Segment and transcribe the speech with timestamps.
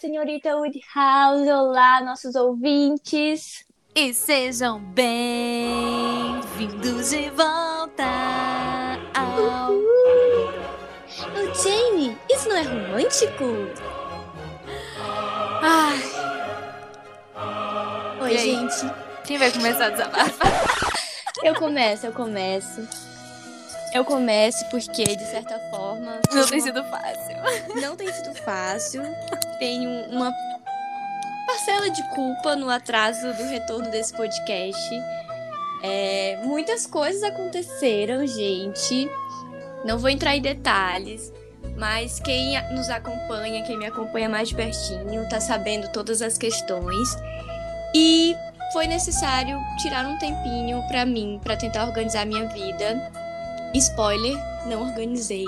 [0.00, 3.66] Senhorita Woodhouse, olá, nossos ouvintes.
[3.94, 5.90] E sejam bem-vindos
[7.10, 8.06] de volta
[9.14, 9.72] ao...
[11.34, 13.44] Ô, Jamie, isso não é romântico?
[15.60, 16.00] Ai,
[18.22, 18.90] Oi, gente.
[19.26, 20.90] quem vai começar a desabafar?
[21.42, 22.88] Eu começo, eu começo.
[23.92, 25.69] Eu começo porque, de certa forma,
[26.32, 27.80] Não tem sido fácil.
[27.80, 29.02] não tem sido fácil.
[29.58, 30.32] Tenho uma
[31.46, 34.90] parcela de culpa no atraso do retorno desse podcast.
[35.82, 39.10] É, muitas coisas aconteceram, gente.
[39.84, 41.32] Não vou entrar em detalhes,
[41.76, 47.08] mas quem nos acompanha, quem me acompanha mais de pertinho, tá sabendo todas as questões.
[47.94, 48.36] E
[48.72, 53.10] foi necessário tirar um tempinho pra mim, pra tentar organizar minha vida.
[53.74, 55.46] Spoiler, não organizei.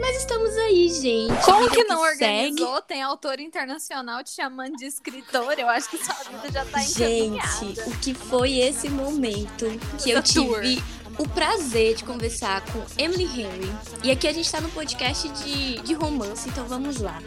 [0.00, 1.44] Mas estamos aí, gente.
[1.44, 2.12] Como que não segue.
[2.24, 2.82] organizou?
[2.82, 5.58] Tem autor internacional te chamando de escritor.
[5.58, 7.90] Eu acho que sua vida já tá Gente, encaminhada.
[7.90, 9.66] o que foi esse momento
[10.02, 10.82] que eu tive
[11.18, 13.72] o prazer de conversar com Emily Henry.
[14.04, 17.20] E aqui a gente tá no podcast de, de romance, então vamos lá.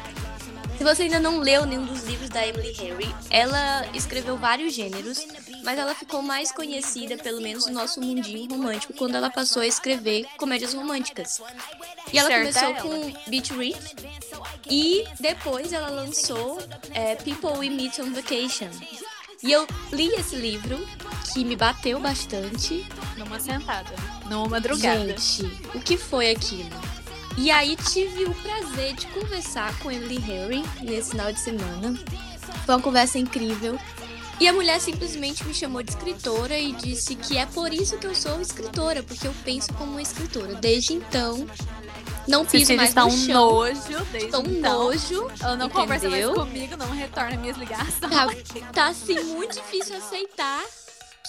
[0.82, 5.28] Se você ainda não leu nenhum dos livros da Emily Henry, ela escreveu vários gêneros,
[5.64, 9.68] mas ela ficou mais conhecida, pelo menos no nosso mundinho romântico, quando ela passou a
[9.68, 11.40] escrever comédias românticas.
[12.12, 13.78] E ela começou com Beach Read
[14.68, 16.58] e depois ela lançou
[16.96, 18.72] é, People We Meet on Vacation.
[19.44, 20.84] E eu li esse livro,
[21.32, 22.88] que me bateu bastante.
[23.18, 23.94] Numa sentada.
[24.28, 25.16] Numa madrugada.
[25.16, 25.44] Gente,
[25.76, 26.72] o que foi aquilo?
[27.38, 31.98] E aí tive o prazer de conversar com Emily Henry nesse final de semana.
[32.66, 33.80] Foi uma conversa incrível.
[34.40, 38.08] E a mulher simplesmente me chamou de escritora e disse que é por isso que
[38.08, 40.56] eu sou escritora, porque eu penso como uma escritora.
[40.56, 41.48] Desde então,
[42.28, 43.34] não piso Cecília mais está no um chão.
[43.34, 44.84] nojo desde Estou um então.
[44.86, 45.32] nojo.
[45.40, 46.44] Ela não conversa mais entendeu?
[46.44, 48.00] comigo, não retorna minhas ligações.
[48.00, 48.28] Tá,
[48.74, 50.64] tá assim muito difícil aceitar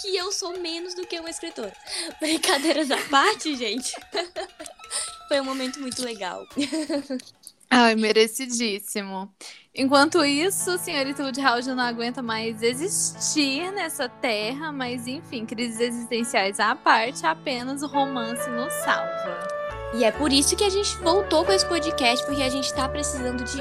[0.01, 1.73] que eu sou menos do que uma escritora.
[2.19, 3.95] Brincadeiras à parte, gente.
[5.27, 6.45] Foi um momento muito legal.
[7.69, 9.33] Ai, merecidíssimo.
[9.73, 16.75] Enquanto isso, senhorita Woodhouse não aguenta mais existir nessa terra, mas enfim, crises existenciais à
[16.75, 19.47] parte, apenas o romance nos salva.
[19.95, 22.87] E é por isso que a gente voltou com esse podcast, porque a gente tá
[22.87, 23.57] precisando de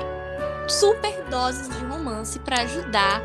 [0.71, 3.23] super doses de romance pra ajudar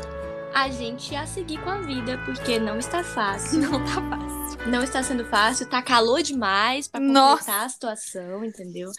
[0.54, 3.60] a gente a seguir com a vida, porque não está fácil.
[3.60, 4.70] Não tá fácil.
[4.70, 7.38] Não está sendo fácil, tá calor demais pra Nossa.
[7.38, 8.90] completar a situação, entendeu?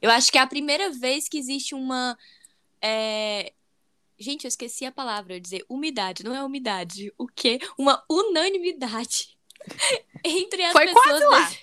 [0.00, 2.16] Eu acho que é a primeira vez que existe uma.
[2.82, 3.52] é,
[4.18, 7.12] Gente, eu esqueci a palavra, eu ia dizer umidade, não é umidade.
[7.18, 7.58] O quê?
[7.78, 9.36] Uma unanimidade
[10.24, 11.48] entre as Foi pessoas quase lá.
[11.48, 11.60] desse...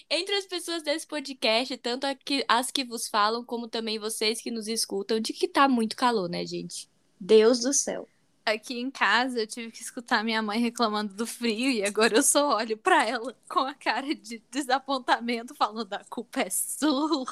[0.08, 2.06] entre as pessoas desse podcast, tanto
[2.48, 6.30] as que vos falam, como também vocês que nos escutam, de que tá muito calor,
[6.30, 6.88] né, gente?
[7.20, 8.08] Deus do céu.
[8.44, 12.22] Aqui em casa eu tive que escutar minha mãe reclamando do frio e agora eu
[12.22, 17.26] só olho pra ela com a cara de desapontamento, falando a culpa é sua.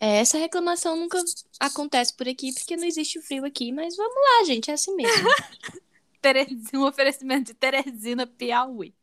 [0.00, 1.22] É, essa reclamação nunca
[1.60, 5.28] acontece por aqui, porque não existe frio aqui, mas vamos lá, gente, é assim mesmo.
[6.20, 8.94] Teresina, um oferecimento de Teresina Piauí.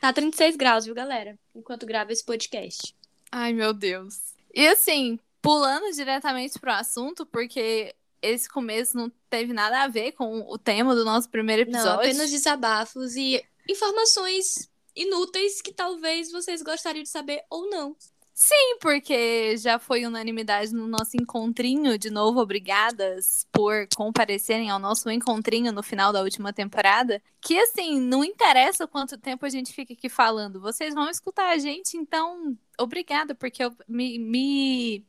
[0.00, 1.38] Tá 36 graus, viu, galera?
[1.54, 2.94] Enquanto grava esse podcast.
[3.30, 4.20] Ai, meu Deus.
[4.54, 7.94] E assim, pulando diretamente pro assunto, porque
[8.28, 11.88] esse começo não teve nada a ver com o tema do nosso primeiro episódio.
[11.88, 17.96] Não, apenas desabafos e informações inúteis que talvez vocês gostariam de saber ou não.
[18.38, 21.98] Sim, porque já foi unanimidade no nosso encontrinho.
[21.98, 27.22] De novo, obrigadas por comparecerem ao nosso encontrinho no final da última temporada.
[27.40, 30.60] Que assim, não interessa quanto tempo a gente fica aqui falando.
[30.60, 35.06] Vocês vão escutar a gente, então, obrigada, porque eu, me, me,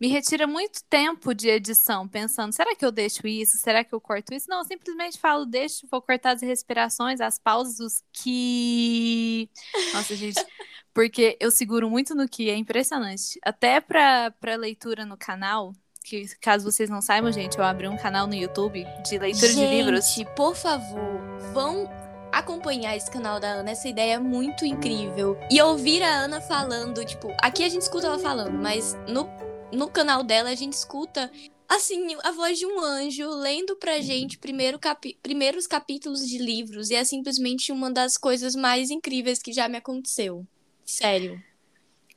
[0.00, 3.56] me retira muito tempo de edição, pensando, será que eu deixo isso?
[3.58, 4.48] Será que eu corto isso?
[4.48, 9.48] Não, eu simplesmente falo, deixo, vou cortar as respirações, as pausas, os que.
[9.92, 10.34] Nossa, gente.
[10.92, 13.38] Porque eu seguro muito no que é impressionante.
[13.42, 15.74] Até pra, pra leitura no canal,
[16.04, 19.66] que caso vocês não saibam, gente, eu abri um canal no YouTube de leitura de
[19.66, 20.14] livros.
[20.14, 21.20] Gente, por favor,
[21.52, 21.90] vão
[22.30, 23.70] acompanhar esse canal da Ana.
[23.70, 25.38] Essa ideia é muito incrível.
[25.50, 29.28] E ouvir a Ana falando, tipo, aqui a gente escuta ela falando, mas no,
[29.72, 31.30] no canal dela a gente escuta.
[31.68, 36.90] Assim, a voz de um anjo lendo pra gente primeiro capi primeiros capítulos de livros.
[36.90, 40.46] E é simplesmente uma das coisas mais incríveis que já me aconteceu.
[40.84, 41.42] Sério.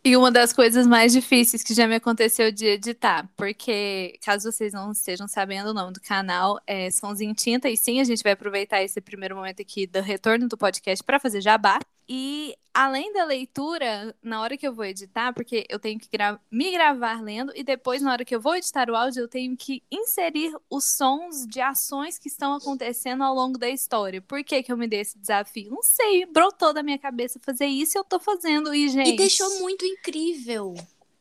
[0.03, 4.71] E uma das coisas mais difíceis que já me aconteceu de editar, porque, caso vocês
[4.71, 8.23] não estejam sabendo, o nome do canal é Sons em Tinta, e sim, a gente
[8.23, 11.79] vai aproveitar esse primeiro momento aqui do retorno do podcast para fazer jabá.
[12.09, 16.39] E além da leitura, na hora que eu vou editar, porque eu tenho que gra
[16.49, 19.57] me gravar lendo, e depois, na hora que eu vou editar o áudio, eu tenho
[19.57, 24.21] que inserir os sons de ações que estão acontecendo ao longo da história.
[24.21, 25.71] Por que, que eu me dei esse desafio?
[25.71, 28.73] Não sei, brotou da minha cabeça fazer isso e eu tô fazendo.
[28.73, 29.09] E, gente.
[29.09, 30.75] E deixou muito incrível.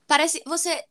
[0.06, 0.42] Parece.
[0.46, 0.84] Você.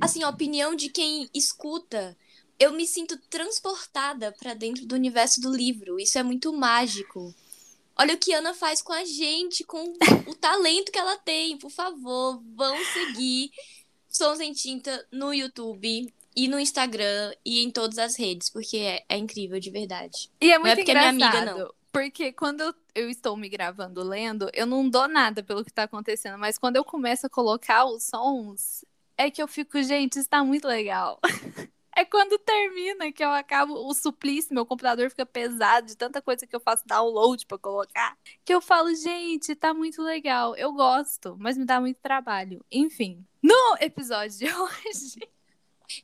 [0.00, 2.16] Assim, a opinião de quem escuta
[2.58, 5.98] eu me sinto transportada para dentro do universo do livro.
[5.98, 7.34] Isso é muito mágico.
[8.00, 9.92] Olha o que Ana faz com a gente, com
[10.26, 11.58] o talento que ela tem.
[11.58, 13.50] Por favor, vão seguir
[14.08, 19.04] Sons em Tinta no YouTube e no Instagram e em todas as redes, porque é,
[19.06, 20.30] é incrível de verdade.
[20.40, 21.74] E é muito não é porque engraçado, é minha amiga, não.
[21.92, 25.82] Porque quando eu, eu estou me gravando lendo, eu não dou nada pelo que está
[25.82, 28.82] acontecendo, mas quando eu começo a colocar os sons,
[29.14, 31.20] é que eu fico, gente, está muito legal.
[32.00, 36.46] É quando termina que eu acabo o suplício, meu computador fica pesado de tanta coisa
[36.46, 41.36] que eu faço download para colocar, que eu falo, gente, tá muito legal, eu gosto,
[41.38, 42.64] mas me dá muito trabalho.
[42.72, 45.28] Enfim, no episódio de hoje,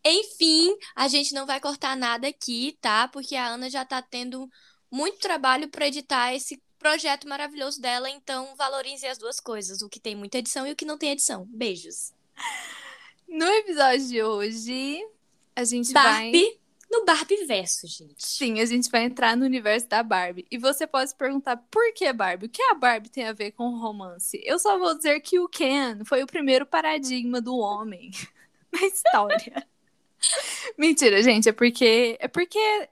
[0.04, 3.08] enfim, a gente não vai cortar nada aqui, tá?
[3.08, 4.50] Porque a Ana já tá tendo
[4.90, 9.98] muito trabalho para editar esse projeto maravilhoso dela, então valorize as duas coisas, o que
[9.98, 11.46] tem muita edição e o que não tem edição.
[11.46, 12.12] Beijos.
[13.26, 15.15] No episódio de hoje,
[15.56, 16.58] a gente Barbie vai...
[16.90, 18.14] no Barbie verso, gente.
[18.18, 20.46] Sim, a gente vai entrar no universo da Barbie.
[20.50, 22.46] E você pode se perguntar por que Barbie?
[22.46, 24.38] O que a Barbie tem a ver com romance?
[24.44, 28.10] Eu só vou dizer que o Ken foi o primeiro paradigma do homem
[28.70, 29.66] na história.
[30.76, 32.88] Mentira, gente, é porque é porque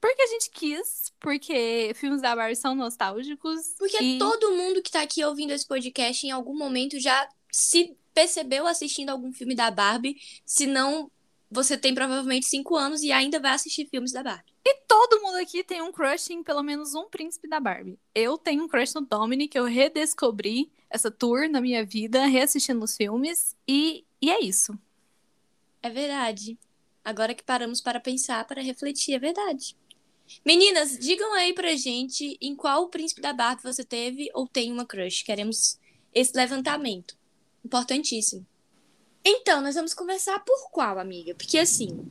[0.00, 3.74] porque a gente quis, porque filmes da Barbie são nostálgicos.
[3.78, 4.18] Porque e...
[4.18, 9.10] todo mundo que tá aqui ouvindo esse podcast em algum momento já se percebeu assistindo
[9.10, 11.10] algum filme da Barbie, se não
[11.50, 14.52] você tem provavelmente cinco anos e ainda vai assistir filmes da Barbie.
[14.64, 17.98] E todo mundo aqui tem um crush em pelo menos um príncipe da Barbie.
[18.14, 22.96] Eu tenho um crush no Dominic, eu redescobri essa tour na minha vida, reassistindo os
[22.96, 24.78] filmes, e, e é isso.
[25.82, 26.58] É verdade.
[27.04, 29.76] Agora que paramos para pensar, para refletir, é verdade.
[30.44, 34.86] Meninas, digam aí pra gente em qual príncipe da Barbie você teve ou tem uma
[34.86, 35.22] crush.
[35.22, 35.78] Queremos
[36.14, 37.16] esse levantamento.
[37.62, 38.46] Importantíssimo.
[39.24, 41.34] Então, nós vamos conversar por qual, amiga?
[41.34, 42.06] Porque assim,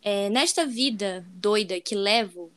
[0.00, 2.52] é, nesta vida doida que levo,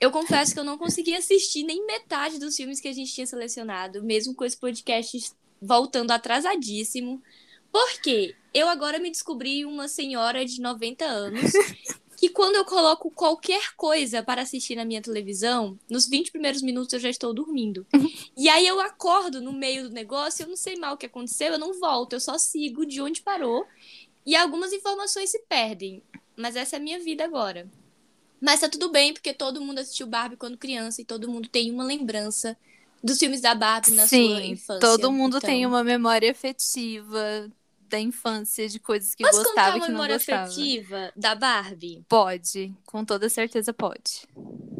[0.00, 3.26] eu confesso que eu não consegui assistir nem metade dos filmes que a gente tinha
[3.26, 7.22] selecionado, mesmo com esse podcast voltando atrasadíssimo.
[7.70, 11.52] Porque eu agora me descobri uma senhora de 90 anos
[12.20, 16.92] que quando eu coloco qualquer coisa para assistir na minha televisão, nos 20 primeiros minutos
[16.92, 17.86] eu já estou dormindo.
[18.36, 21.54] e aí eu acordo no meio do negócio, eu não sei mal o que aconteceu,
[21.54, 23.66] eu não volto, eu só sigo de onde parou.
[24.26, 26.02] E algumas informações se perdem.
[26.36, 27.66] Mas essa é a minha vida agora.
[28.38, 31.70] Mas tá tudo bem, porque todo mundo assistiu Barbie quando criança e todo mundo tem
[31.70, 32.54] uma lembrança
[33.02, 34.80] dos filmes da Barbie na Sim, sua infância.
[34.80, 35.48] Todo mundo então...
[35.48, 37.50] tem uma memória afetiva
[37.90, 40.08] da infância, de coisas que Posso gostava e que não gostava.
[40.08, 42.04] memória afetiva da Barbie?
[42.08, 44.26] Pode, com toda certeza pode.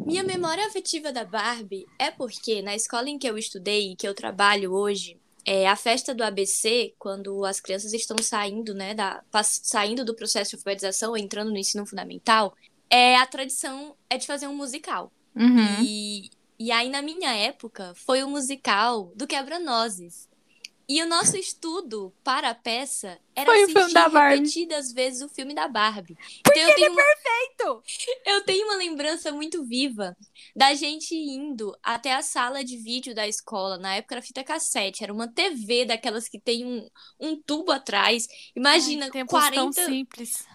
[0.05, 4.07] Minha memória afetiva da Barbie é porque na escola em que eu estudei e que
[4.07, 9.23] eu trabalho hoje, é, a festa do ABC, quando as crianças estão saindo, né, da,
[9.43, 12.55] saindo do processo de alfabetização, entrando no ensino fundamental,
[12.89, 15.11] é a tradição é de fazer um musical.
[15.35, 15.83] Uhum.
[15.83, 20.29] E, e aí, na minha época, foi o musical do Quebra-Nozes.
[20.91, 25.65] E o nosso estudo para a peça era Foi assistir repetidas vezes o filme da
[25.65, 26.17] Barbie.
[26.43, 27.83] Porque então, eu tenho ele é perfeito!
[28.25, 30.17] Eu tenho uma lembrança muito viva
[30.53, 33.77] da gente indo até a sala de vídeo da escola.
[33.77, 38.27] Na época era fita cassete, era uma TV daquelas que tem um, um tubo atrás.
[38.53, 39.81] Imagina, Ai, 40,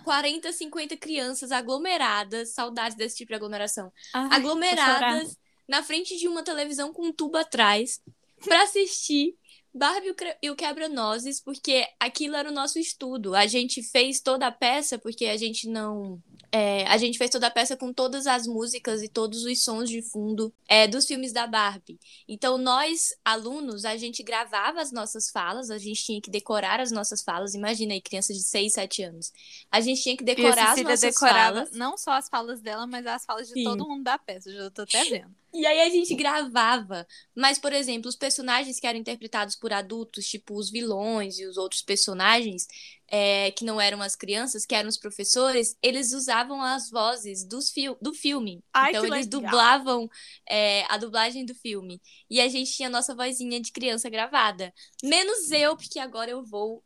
[0.05, 3.91] 40, 50 crianças aglomeradas, saudades desse tipo de aglomeração.
[4.13, 8.03] Ai, aglomeradas na frente de uma televisão com um tubo atrás
[8.45, 9.35] para assistir
[9.77, 13.35] Barbie e o Quebra-Nozes, porque aquilo era o nosso estudo.
[13.35, 16.21] A gente fez toda a peça porque a gente não.
[16.51, 19.91] É, a gente fez toda a peça com todas as músicas e todos os sons
[19.91, 21.99] de fundo é, dos filmes da Barbie.
[22.27, 26.91] Então, nós, alunos, a gente gravava as nossas falas, a gente tinha que decorar as
[26.91, 27.55] nossas falas.
[27.55, 29.33] Imagina aí, crianças de 6, 7 anos.
[29.71, 31.73] A gente tinha que decorar as nossas decorava falas.
[31.73, 33.65] Não só as falas dela, mas as falas de Sim.
[33.65, 34.51] todo mundo da peça.
[34.51, 35.35] Já tô até vendo.
[35.57, 37.07] E aí a gente gravava.
[37.35, 41.57] Mas, por exemplo, os personagens que eram interpretados por adultos, tipo os vilões e os
[41.57, 42.67] outros personagens,
[43.09, 47.71] é, que não eram as crianças, que eram os professores, eles usavam as vozes dos
[47.71, 48.63] fil do filme.
[48.73, 49.41] Ai, então eles legal.
[49.41, 50.11] dublavam
[50.47, 52.03] é, a dublagem do filme.
[52.29, 54.75] E a gente tinha a nossa vozinha de criança gravada.
[55.03, 56.85] Menos eu, porque agora eu vou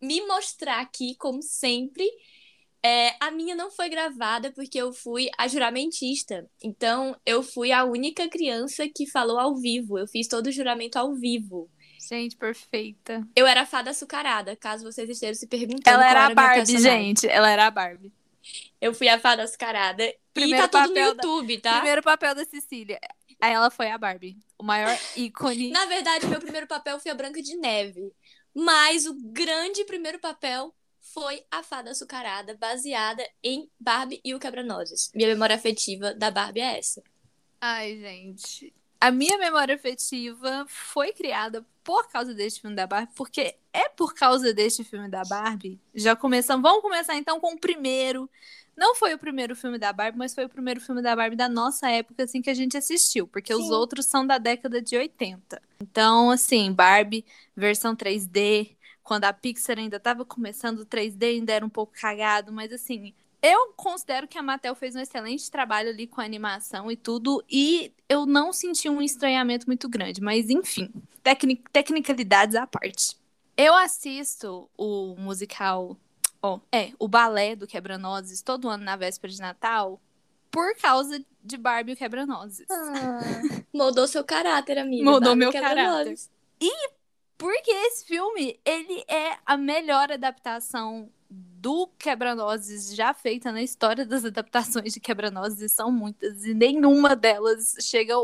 [0.00, 2.08] me mostrar aqui, como sempre
[2.84, 6.48] É, a minha não foi gravada porque eu fui a juramentista.
[6.62, 9.98] Então, eu fui a única criança que falou ao vivo.
[9.98, 11.68] Eu fiz todo o juramento ao vivo.
[12.08, 13.26] Gente, perfeita.
[13.34, 15.88] Eu era a fada açucarada, caso vocês estejam se perguntando.
[15.96, 17.28] Ela era qual a Barbie, gente.
[17.28, 18.12] Ela era a Barbie.
[18.80, 20.10] Eu fui a fada açucarada.
[20.32, 21.74] Primeiro e tá tudo no papel da- YouTube, tá?
[21.76, 22.98] Primeiro papel da Cecília.
[23.40, 24.38] Aí ela foi a Barbie.
[24.56, 25.70] O maior ícone.
[25.70, 28.12] Na verdade, meu primeiro papel foi a Branca de Neve.
[28.54, 35.10] Mas o grande primeiro papel foi a Fada Açucarada, baseada em Barbie e o Quebra-Nozes.
[35.14, 37.02] Minha memória afetiva da Barbie é essa.
[37.60, 38.72] Ai, gente.
[39.00, 44.12] A minha memória afetiva foi criada por causa deste filme da Barbie, porque é por
[44.14, 45.80] causa deste filme da Barbie.
[45.94, 46.62] Já começamos.
[46.62, 48.28] Vamos começar então com o primeiro.
[48.76, 51.48] Não foi o primeiro filme da Barbie, mas foi o primeiro filme da Barbie da
[51.48, 53.72] nossa época, assim, que a gente assistiu, porque os Sim.
[53.72, 55.60] outros são da década de 80.
[55.80, 57.24] Então, assim, Barbie,
[57.56, 58.76] versão 3D,
[59.08, 63.14] quando a Pixar ainda estava começando o 3D, ainda era um pouco cagado, mas assim,
[63.42, 67.42] eu considero que a Mattel fez um excelente trabalho ali com a animação e tudo,
[67.48, 73.16] e eu não senti um estranhamento muito grande, mas enfim, tecni- tecnicalidades à parte.
[73.56, 75.96] Eu assisto o musical,
[76.42, 79.98] ó, é, o balé do Quebra-Nozes todo ano na véspera de Natal
[80.50, 82.66] por causa de Barbie e o Quebra-Nozes.
[83.72, 85.02] Moldou seu caráter, amiga.
[85.02, 86.30] Mudou Barbie meu Quebra-Nozes.
[87.38, 94.24] Porque esse filme, ele é a melhor adaptação do Quebra-Nozes já feita na história das
[94.24, 98.14] adaptações de Quebra-Nozes, e são muitas, e nenhuma delas chega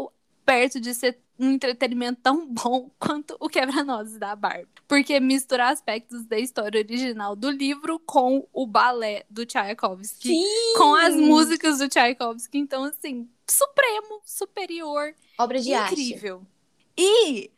[0.44, 4.68] perto de ser um entretenimento tão bom quanto o Quebra-Nozes da Barbie.
[4.86, 10.74] Porque mistura aspectos da história original do livro com o balé do Tchaikovsky, Sim!
[10.76, 12.58] com as músicas do Tchaikovsky.
[12.58, 15.94] Então, assim, supremo, superior, Obra de arte.
[15.94, 16.42] incrível.
[16.96, 17.50] E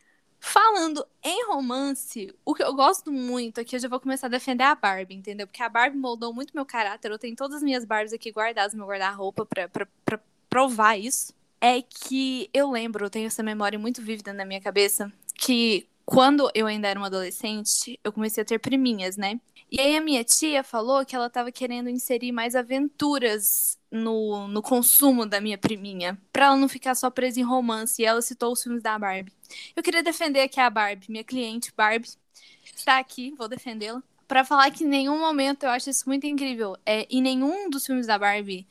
[0.47, 4.63] falando em romance, o que eu gosto muito aqui, eu já vou começar a defender
[4.63, 5.45] a Barbie, entendeu?
[5.45, 7.11] Porque a Barbie moldou muito meu caráter.
[7.11, 10.97] Eu tenho todas as minhas Barbies aqui guardadas no meu guarda-roupa pra, pra, pra provar
[10.97, 11.33] isso.
[11.59, 16.49] É que eu lembro, eu tenho essa memória muito vívida na minha cabeça, que quando
[16.55, 19.41] eu ainda era uma adolescente, eu comecei a ter priminhas, né?
[19.69, 24.61] E aí a minha tia falou que ela tava querendo inserir mais aventuras no, no
[24.61, 28.01] consumo da minha priminha, pra ela não ficar só presa em romance.
[28.01, 29.33] E ela citou os filmes da Barbie.
[29.75, 32.07] Eu queria defender aqui a Barbie, minha cliente Barbie,
[32.63, 36.77] está aqui, vou defendê-la, Pra falar que em nenhum momento eu acho isso muito incrível.
[36.85, 38.65] É, em nenhum dos filmes da Barbie,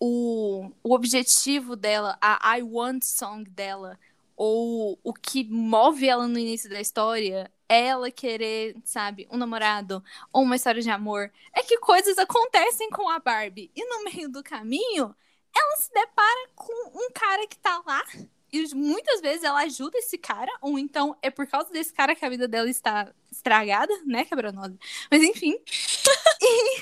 [0.00, 3.98] o, o objetivo dela, a I Want Song dela,
[4.36, 10.04] ou o que move ela no início da história é ela querer, sabe, um namorado
[10.32, 11.32] ou uma história de amor.
[11.54, 13.70] É que coisas acontecem com a Barbie.
[13.74, 15.14] E no meio do caminho,
[15.56, 18.04] ela se depara com um cara que tá lá.
[18.52, 22.24] E muitas vezes ela ajuda esse cara, ou então é por causa desse cara que
[22.24, 24.78] a vida dela está estragada, né, quebra-nozes?
[25.10, 25.58] Mas enfim.
[26.40, 26.80] e,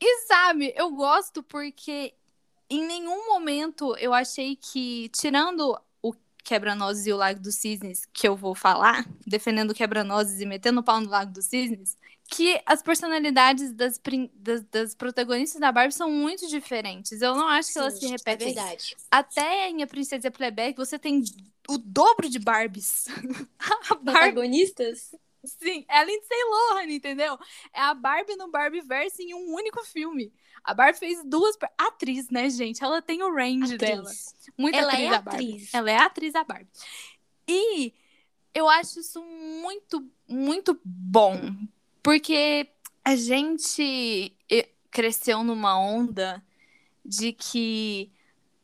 [0.00, 2.14] e sabe, eu gosto porque
[2.68, 5.78] em nenhum momento eu achei que, tirando
[6.48, 10.82] Quebra-Nozes e o Lago dos Cisnes, que eu vou falar, defendendo Quebra-Nozes e metendo o
[10.82, 11.94] pau no Lago dos Cisnes,
[12.26, 14.00] que as personalidades das,
[14.34, 17.20] das, das protagonistas da Barbie são muito diferentes.
[17.20, 18.52] Eu não acho que elas se Sim, repetem.
[18.52, 18.96] É verdade.
[19.10, 21.22] Até em A Princesa Plebeck, você tem
[21.68, 23.08] o dobro de Barbies.
[24.02, 25.14] Barbie Protagonistas?
[25.44, 27.38] Sim, é a Lindsay Lohan, entendeu?
[27.74, 30.32] É a Barbie no Barbieverse em um único filme.
[30.68, 31.56] A Barbie fez duas...
[31.78, 32.84] Atriz, né, gente?
[32.84, 34.02] Ela tem o range dela.
[34.02, 34.34] Atriz.
[34.58, 35.52] Muita Ela atriz é da Barbie.
[35.52, 35.74] atriz.
[35.74, 36.68] Ela é a atriz da Barbie.
[37.48, 37.94] E
[38.54, 41.40] eu acho isso muito, muito bom.
[42.02, 42.68] Porque
[43.02, 44.36] a gente
[44.90, 46.44] cresceu numa onda
[47.02, 48.12] de que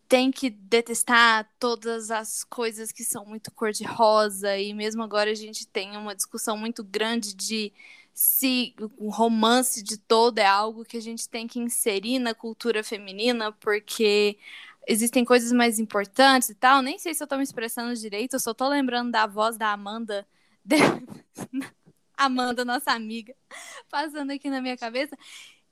[0.06, 5.66] tem que detestar todas as coisas que são muito cor-de-rosa, e mesmo agora a gente
[5.66, 7.72] tem uma discussão muito grande de
[8.14, 12.84] se o romance de todo é algo que a gente tem que inserir na cultura
[12.84, 14.38] feminina, porque
[14.86, 16.80] existem coisas mais importantes e tal.
[16.82, 19.72] Nem sei se eu tô me expressando direito, eu só tô lembrando da voz da
[19.72, 20.26] Amanda.
[20.64, 20.76] de-
[22.16, 23.34] Amanda, nossa amiga,
[23.90, 25.16] passando aqui na minha cabeça.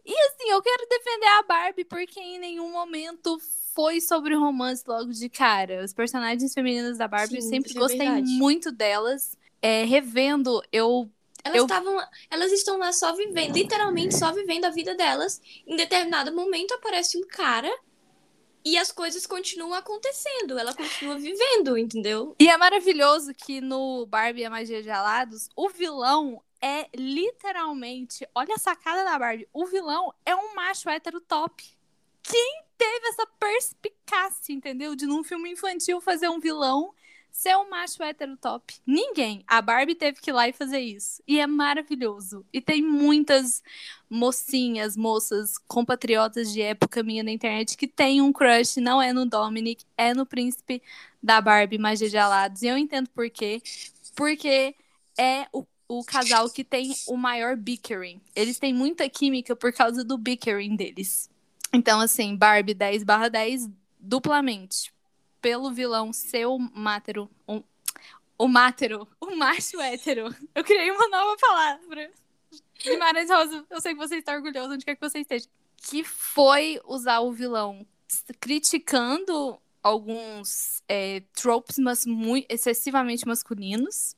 [0.04, 3.38] E assim, eu quero defender a Barbie porque em nenhum momento
[3.74, 5.84] foi sobre romance logo de cara.
[5.84, 8.30] Os personagens femininos da Barbie, eu Sim, sempre isso é gostei verdade.
[8.38, 9.38] muito delas.
[9.62, 11.08] É, revendo, eu
[11.44, 11.98] Elas Eu- estavam
[12.30, 15.40] elas estão lá só vivendo, literalmente só vivendo a vida delas.
[15.66, 17.72] Em determinado momento aparece um cara
[18.64, 20.56] e as coisas continuam acontecendo.
[20.58, 22.36] Ela continua vivendo, entendeu?
[22.38, 28.24] E é maravilhoso que no Barbie e a Magia de Alados, o vilão é literalmente.
[28.34, 29.48] Olha a sacada da Barbie.
[29.52, 31.64] O vilão é um macho hétero top.
[32.22, 34.94] Quem teve essa perspicácia, entendeu?
[34.94, 36.94] De num filme infantil fazer um vilão
[37.32, 38.74] ser um macho hétero top.
[38.86, 39.42] Ninguém.
[39.48, 41.22] A Barbie teve que ir lá e fazer isso.
[41.26, 42.44] E é maravilhoso.
[42.52, 43.62] E tem muitas
[44.08, 49.24] mocinhas, moças, compatriotas de época minha na internet que tem um crush, não é no
[49.24, 50.82] Dominic, é no príncipe
[51.22, 52.60] da Barbie Magia de Alados.
[52.62, 53.62] E eu entendo por quê.
[54.14, 54.76] Porque
[55.18, 58.18] é o o casal que tem o maior bickering.
[58.34, 61.28] Eles têm muita química por causa do bickering deles.
[61.70, 63.68] Então, assim, Barbie 10 barra 10
[64.00, 64.90] duplamente
[65.42, 67.28] pelo vilão ser o mátero.
[67.46, 67.62] Um,
[68.38, 69.06] o mátero.
[69.20, 70.34] O macho hétero.
[70.54, 72.10] Eu criei uma nova palavra.
[72.82, 75.46] Guimarães Rosa, eu sei que você está orgulhoso, onde quer que você esteja.
[75.76, 77.86] Que foi usar o vilão
[78.40, 84.14] criticando alguns é, tropes mas muito, excessivamente masculinos,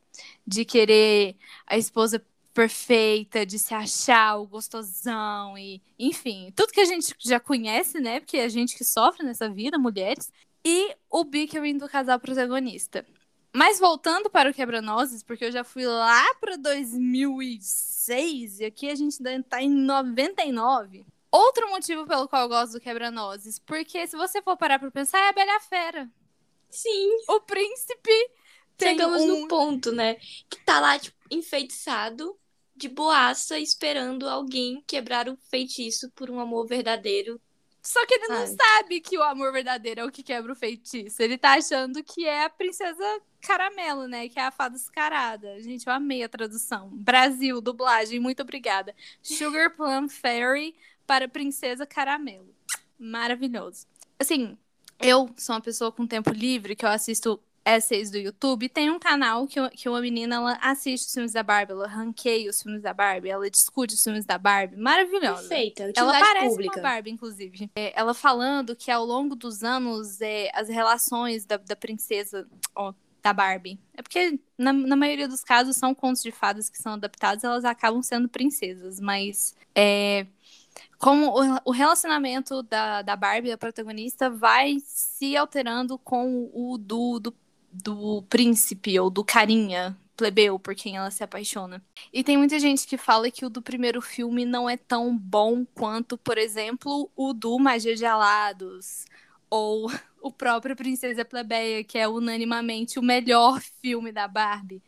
[0.46, 6.84] de querer a esposa perfeita, de se achar o gostosão e, enfim, tudo que a
[6.84, 8.20] gente já conhece, né?
[8.20, 10.30] Porque é a gente que sofre nessa vida, mulheres,
[10.64, 13.06] e o bickering do casal protagonista.
[13.52, 18.94] Mas voltando para o Quebra-Nozes, porque eu já fui lá para 2006 e aqui a
[18.94, 21.06] gente ainda está em 99.
[21.30, 25.18] Outro motivo pelo qual eu gosto do Quebra-Nozes, porque se você for parar para pensar,
[25.18, 26.10] é a Bela Fera.
[26.70, 27.10] Sim.
[27.28, 28.10] O príncipe
[28.80, 29.42] Chegamos um...
[29.42, 30.16] no ponto, né?
[30.50, 32.36] Que tá lá, tipo, enfeitiçado,
[32.74, 37.40] de boaça, esperando alguém quebrar o feitiço por um amor verdadeiro
[37.84, 41.22] só que ele não sabe que o amor verdadeiro é o que quebra o feitiço.
[41.22, 44.26] Ele tá achando que é a princesa caramelo, né?
[44.26, 45.60] Que é a fada escarada.
[45.60, 46.88] Gente, eu amei a tradução.
[46.94, 48.94] Brasil, dublagem, muito obrigada.
[49.22, 50.74] Sugar Plum Fairy
[51.06, 52.54] para Princesa Caramelo.
[52.98, 53.86] Maravilhoso.
[54.18, 54.56] Assim,
[54.98, 58.98] eu sou uma pessoa com tempo livre que eu assisto essays do YouTube, tem um
[58.98, 62.82] canal que, que uma menina ela assiste os filmes da Barbie, ela ranqueia os filmes
[62.82, 65.48] da Barbie, ela discute os filmes da Barbie, maravilhosa.
[65.48, 66.80] Perfeita, ela parece pública.
[66.80, 67.70] uma Barbie, inclusive.
[67.74, 72.92] É, ela falando que ao longo dos anos, é, as relações da, da princesa, ó,
[73.22, 76.92] da Barbie, é porque na, na maioria dos casos são contos de fadas que são
[76.92, 80.26] adaptados, elas acabam sendo princesas, mas é,
[80.98, 81.32] como
[81.64, 87.32] o, relacionamento da, da Barbie, a protagonista, vai se alterando com o do, do
[87.74, 91.82] do príncipe ou do carinha plebeu por quem ela se apaixona.
[92.12, 95.64] E tem muita gente que fala que o do primeiro filme não é tão bom
[95.74, 99.06] quanto, por exemplo, o do Magia de Alados
[99.50, 99.90] ou
[100.22, 104.82] o próprio Princesa Plebeia, que é unanimamente o melhor filme da Barbie.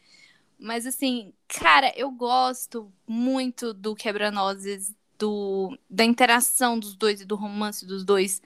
[0.59, 7.37] Mas assim, cara, eu gosto muito do Quebra-Nozes, do da interação dos dois e do
[7.37, 8.40] romance dos dois,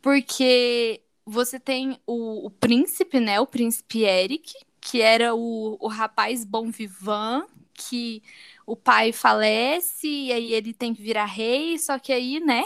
[0.00, 3.40] porque você tem o, o príncipe, né?
[3.40, 8.22] O príncipe Eric, que era o, o rapaz bom vivant, que
[8.66, 12.64] o pai falece e aí ele tem que virar rei, só que aí, né?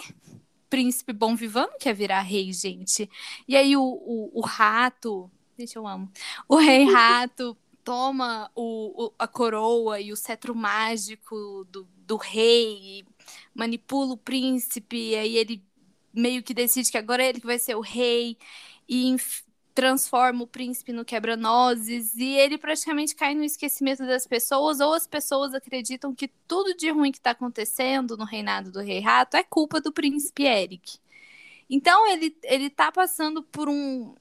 [0.69, 3.09] Príncipe bom vivant não quer virar rei, gente.
[3.47, 6.11] E aí o, o, o rato, deixa eu amo,
[6.49, 13.05] o rei rato toma o, o, a coroa e o cetro mágico do, do rei,
[13.55, 15.63] manipula o príncipe, e aí ele
[16.17, 18.37] meio que decide que agora é ele que vai ser o rei
[18.89, 19.17] e
[19.75, 25.07] transforma o príncipe no quebra-nozes e ele praticamente cai no esquecimento das pessoas ou as
[25.07, 29.45] pessoas acreditam que tudo de ruim que está acontecendo no reinado do rei rato é
[29.45, 30.99] culpa do príncipe Eric.
[31.69, 34.15] Então ele ele tá passando por um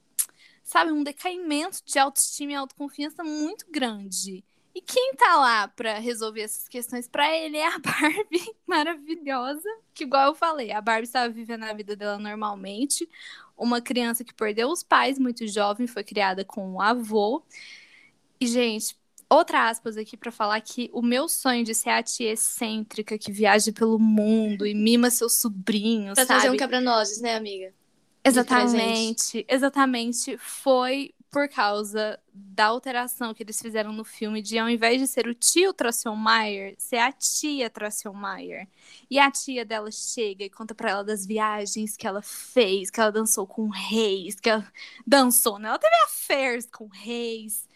[0.62, 4.44] sabe um decaimento de autoestima e autoconfiança muito grande.
[4.76, 10.04] E quem tá lá para resolver essas questões para ele é a Barbie maravilhosa, que
[10.04, 13.08] igual eu falei, a Barbie estava vivendo a vida dela normalmente,
[13.56, 17.42] uma criança que perdeu os pais muito jovem, foi criada com um avô.
[18.38, 18.94] E gente,
[19.30, 23.32] outra aspas aqui para falar que o meu sonho de ser a tia excêntrica que
[23.32, 26.40] viaja pelo mundo e mima seus sobrinhos, pra sabe?
[26.40, 27.72] trazer um quebra-nozes, né, amiga?
[28.22, 30.36] Exatamente, exatamente.
[30.36, 35.28] Foi por causa da alteração que eles fizeram no filme de ao invés de ser
[35.28, 38.66] o tio Trosselmayer, ser a tia Trosselmayer.
[39.10, 42.98] E a tia dela chega e conta para ela das viagens que ela fez, que
[42.98, 44.66] ela dançou com reis, que ela
[45.06, 45.68] dançou, né?
[45.68, 47.68] Ela teve affairs com reis.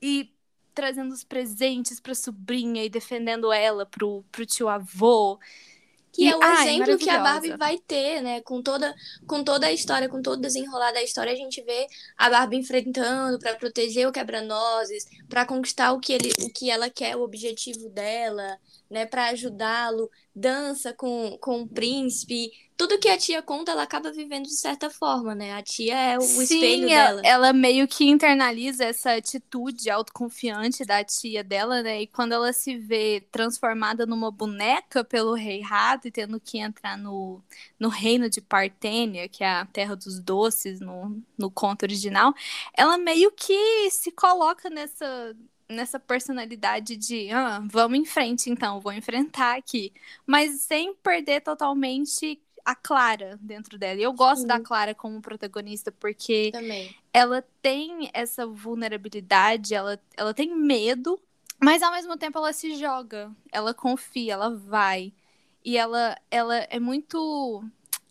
[0.00, 0.34] E
[0.74, 5.38] trazendo os presentes para sobrinha e defendendo ela pro, pro tio avô.
[6.14, 8.40] Que é o ai, exemplo que a Barbie vai ter, né?
[8.42, 8.94] Com toda,
[9.26, 12.58] com toda a história, com todo o desenrolar da história, a gente vê a Barbie
[12.58, 17.22] enfrentando para proteger o quebra-nozes, para conquistar o que, ele, o que ela quer, o
[17.22, 18.56] objetivo dela,
[18.94, 22.52] né, para ajudá-lo, dança com, com o príncipe.
[22.76, 25.52] Tudo que a tia conta, ela acaba vivendo de certa forma, né?
[25.52, 27.22] A tia é o, Sim, espelho ela, dela.
[27.24, 32.02] ela meio que internaliza essa atitude autoconfiante da tia dela, né?
[32.02, 36.96] E quando ela se vê transformada numa boneca pelo rei rato e tendo que entrar
[36.96, 37.42] no,
[37.78, 42.32] no reino de Partênia, que é a terra dos doces no, no conto original,
[42.76, 45.34] ela meio que se coloca nessa
[45.68, 49.92] nessa personalidade de ah, vamos em frente então, vou enfrentar aqui,
[50.26, 54.00] mas sem perder totalmente a Clara dentro dela.
[54.00, 54.46] E eu gosto Sim.
[54.46, 56.94] da Clara como protagonista porque Também.
[57.12, 61.20] ela tem essa vulnerabilidade, ela, ela tem medo,
[61.62, 65.12] mas ao mesmo tempo ela se joga, ela confia, ela vai.
[65.64, 67.62] E ela, ela é muito.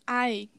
[0.06, 0.50] Ai.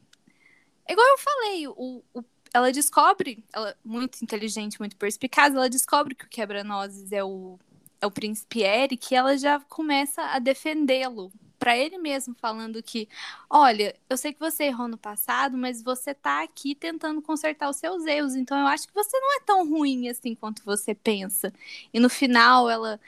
[0.90, 2.24] Igual eu falei, o, o-
[2.56, 7.60] ela descobre, ela muito inteligente, muito perspicaz, ela descobre que o quebra-nozes é o,
[8.00, 11.32] é o príncipe Eric e ela já começa a defendê-lo.
[11.58, 13.08] Pra ele mesmo, falando que,
[13.50, 17.78] olha, eu sei que você errou no passado, mas você tá aqui tentando consertar os
[17.78, 21.54] seus erros, então eu acho que você não é tão ruim assim quanto você pensa.
[21.94, 23.00] E no final, ela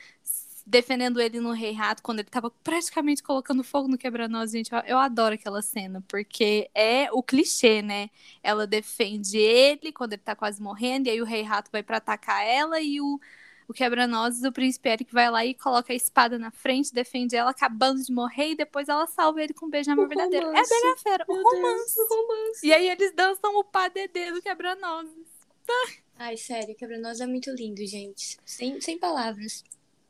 [0.67, 4.79] defendendo ele no Rei Rato, quando ele tava praticamente colocando fogo no quebra-nós, gente, eu,
[4.79, 8.09] eu adoro aquela cena, porque é o clichê, né?
[8.43, 11.97] Ela defende ele quando ele tá quase morrendo, e aí o Rei Rato vai pra
[11.97, 13.17] atacar ela, e o,
[13.65, 17.51] o quebra-nozes, o príncipe Eric vai lá e coloca a espada na frente, defende ela,
[17.51, 20.47] acabando de morrer, e depois ela salva ele com um beijo de amor O verdadeiro.
[20.47, 20.69] É romance.
[20.69, 21.95] Bela Fera, o romance.
[21.95, 22.67] Deus, o romance.
[22.67, 25.37] E aí eles dançam o padedê do quebra-nozes.
[26.19, 28.37] Ai, sério, Quebra-Nós é muito lindo, gente.
[28.43, 29.63] Sem, sem palavras.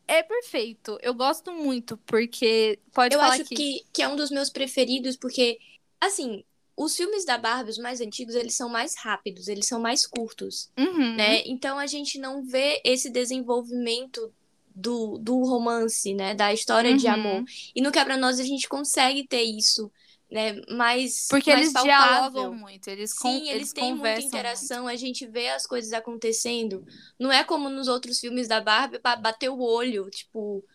[0.07, 0.97] É perfeito.
[1.01, 3.83] Eu gosto muito, porque pode Eu falar acho que...
[3.91, 5.59] Que, é um dos meus preferidos, porque,
[5.99, 6.43] assim,
[6.77, 10.69] os filmes da Barbie, os mais antigos, eles são mais rápidos, eles são mais curtos,
[10.77, 11.15] Uhum.
[11.15, 11.41] né?
[11.45, 14.31] Então a gente não vê esse desenvolvimento
[14.73, 16.33] do, do romance, né?
[16.35, 17.13] Da história de Uhum.
[17.13, 17.43] amor.
[17.75, 19.91] E no Quebra-Nós a gente consegue ter isso,
[20.29, 20.61] né?
[20.69, 22.31] Mais, Porque mais eles palpável.
[22.31, 26.85] dialogam muito, eles, Sim, eles, eles têm muita interação, a gente vê as coisas acontecendo.
[27.17, 30.65] Não é como nos outros filmes da Barbie, pra bater o olho, tipo, muito.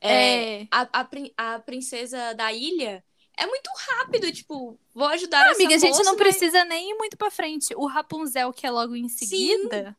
[0.00, 0.66] é, É.
[0.70, 3.04] a, a, a princesa da ilha
[3.36, 6.90] é muito rápido, tipo, vou ajudar essa Amiga, a gente moça, não mas- precisa nem
[6.90, 7.74] ir muito pra frente.
[7.76, 9.96] O Rapunzel, que é logo em seguida,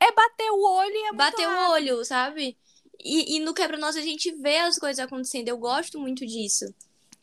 [0.00, 2.56] é bater o olho e é muito bater o olho, sabe?
[3.02, 6.64] E, e no Quebra-Nós a gente vê as coisas acontecendo, eu gosto muito disso.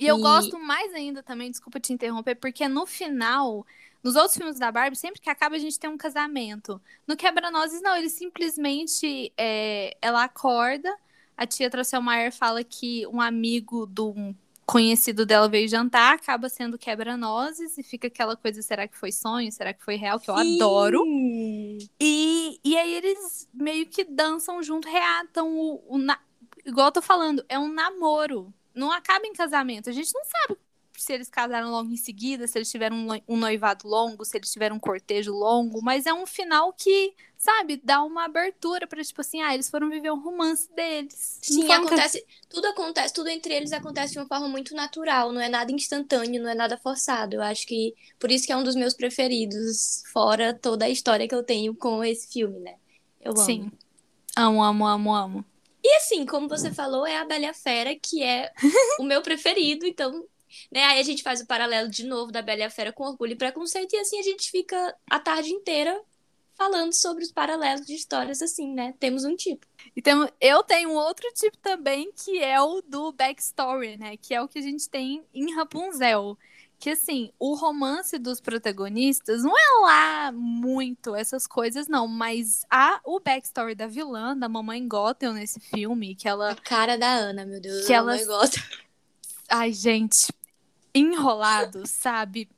[0.03, 3.65] E eu gosto mais ainda também, desculpa te interromper, porque no final,
[4.03, 6.81] nos outros filmes da Barbie, sempre que acaba a gente tem um casamento.
[7.07, 10.93] No Quebra-Nozes, não, ele simplesmente, é, ela acorda,
[11.37, 14.35] a tia Trosselmaier fala que um amigo do
[14.65, 19.51] conhecido dela veio jantar, acaba sendo Quebra-Nozes, e fica aquela coisa, será que foi sonho,
[19.53, 21.09] será que foi real, que eu adoro.
[21.99, 26.19] E, e aí eles meio que dançam junto, reatam o, o na-
[26.65, 28.53] igual eu tô falando, é um namoro.
[28.73, 29.89] Não acaba em casamento.
[29.89, 30.59] A gente não sabe
[30.97, 34.51] se eles casaram logo em seguida, se eles tiveram um, noi- noivado longo, se eles
[34.51, 39.19] tiveram um cortejo longo, mas é um final que, sabe, dá uma abertura pra, tipo
[39.21, 41.39] assim, ah, eles foram viver um romance deles.
[41.41, 45.49] Sim, acontece, tudo acontece, tudo entre eles acontece de uma forma muito natural, não é
[45.49, 47.35] nada instantâneo, não é nada forçado.
[47.35, 51.27] Eu acho que por isso que é um dos meus preferidos, fora toda a história
[51.27, 52.75] que eu tenho com esse filme, né?
[53.19, 53.65] Eu amo.
[53.65, 53.71] Sim.
[54.37, 55.45] Amo, amo, amo, amo.
[55.83, 58.51] E assim, como você falou, é a Bela Fera, que é
[58.99, 60.11] o meu preferido, então,
[60.71, 63.35] né, aí a gente faz o paralelo de novo da Bela Fera com Orgulho e
[63.35, 66.01] Preconceito, e assim a gente fica a tarde inteira
[66.55, 68.93] falando sobre os paralelos de histórias assim, né?
[68.99, 69.65] Temos um tipo.
[69.95, 74.17] E tem- eu tenho outro tipo também, que é o do backstory, né?
[74.17, 76.37] Que é o que a gente tem em Rapunzel.
[76.83, 82.09] Que assim, o romance dos protagonistas não é lá muito essas coisas, não.
[82.09, 86.51] Mas a, o backstory da vilã, da mamãe Gothel nesse filme, que ela.
[86.51, 88.17] A cara da Ana, meu Deus, Que ela-.
[89.49, 90.27] Ai, gente,
[90.93, 92.49] enrolado, sabe?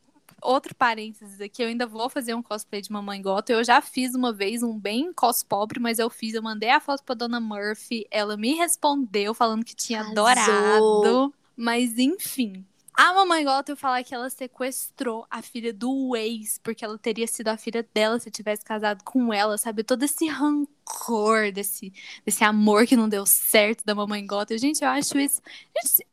[0.41, 3.59] Outro parênteses aqui, eu ainda vou fazer um cosplay de Mamãe Gothel.
[3.59, 6.79] Eu já fiz uma vez um bem cos pobre, mas eu fiz, eu mandei a
[6.79, 10.17] foto pra Dona Murphy, ela me respondeu falando que tinha Arrasou.
[10.17, 11.33] adorado.
[11.55, 12.65] Mas enfim,
[12.97, 17.49] a Mamãe Gothel falar que ela sequestrou a filha do ex, porque ela teria sido
[17.49, 19.83] a filha dela se tivesse casado com ela, sabe?
[19.83, 21.93] Todo esse rancor, desse,
[22.25, 24.57] desse amor que não deu certo da Mamãe Gothel.
[24.57, 25.41] Gente, eu acho isso...
[25.75, 26.07] Gente,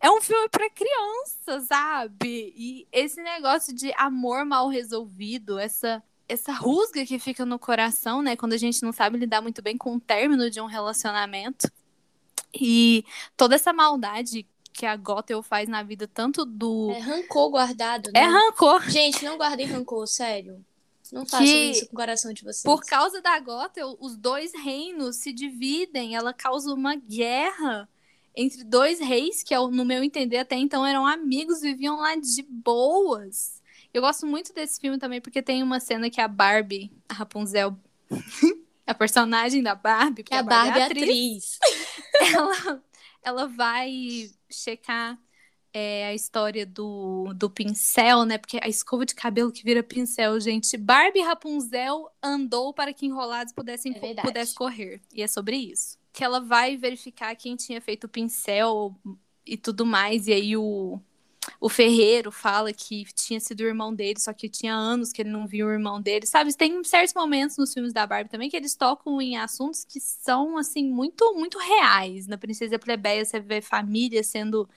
[0.00, 2.52] é um filme pra criança, sabe?
[2.56, 8.36] E esse negócio de amor mal resolvido, essa essa rusga que fica no coração, né,
[8.36, 11.70] quando a gente não sabe lidar muito bem com o término de um relacionamento.
[12.52, 13.04] E
[13.36, 14.46] toda essa maldade
[14.78, 18.20] que a Gothel faz na vida tanto do É rancor guardado, né?
[18.20, 18.88] é rancor.
[18.88, 20.64] Gente, não guardem rancor, sério.
[21.12, 22.62] Não façam Que- isso com o coração de vocês.
[22.62, 27.88] Por causa da Gothel, os dois reinos se dividem, ela causa uma guerra
[28.36, 33.60] entre dois reis, que no meu entender até então eram amigos, viviam lá de boas.
[33.92, 37.74] Eu gosto muito desse filme também porque tem uma cena que a Barbie, a Rapunzel,
[38.86, 41.98] a personagem da Barbie, que é a Barbie, Barbie é atriz, atriz
[42.34, 42.82] ela,
[43.28, 45.18] ela vai checar
[45.72, 48.38] é, a história do, do pincel, né?
[48.38, 50.76] Porque a escova de cabelo que vira pincel, gente.
[50.76, 55.00] Barbie Rapunzel andou para que enrolados pudessem é pudesse correr.
[55.12, 55.98] E é sobre isso.
[56.12, 58.94] Que ela vai verificar quem tinha feito o pincel
[59.46, 60.26] e tudo mais.
[60.26, 61.00] E aí o,
[61.60, 65.30] o Ferreiro fala que tinha sido o irmão dele, só que tinha anos que ele
[65.30, 66.54] não viu o irmão dele, sabe?
[66.54, 70.56] Tem certos momentos nos filmes da Barbie também que eles tocam em assuntos que são,
[70.58, 72.26] assim, muito, muito reais.
[72.26, 74.68] Na Princesa Plebeia você vê família sendo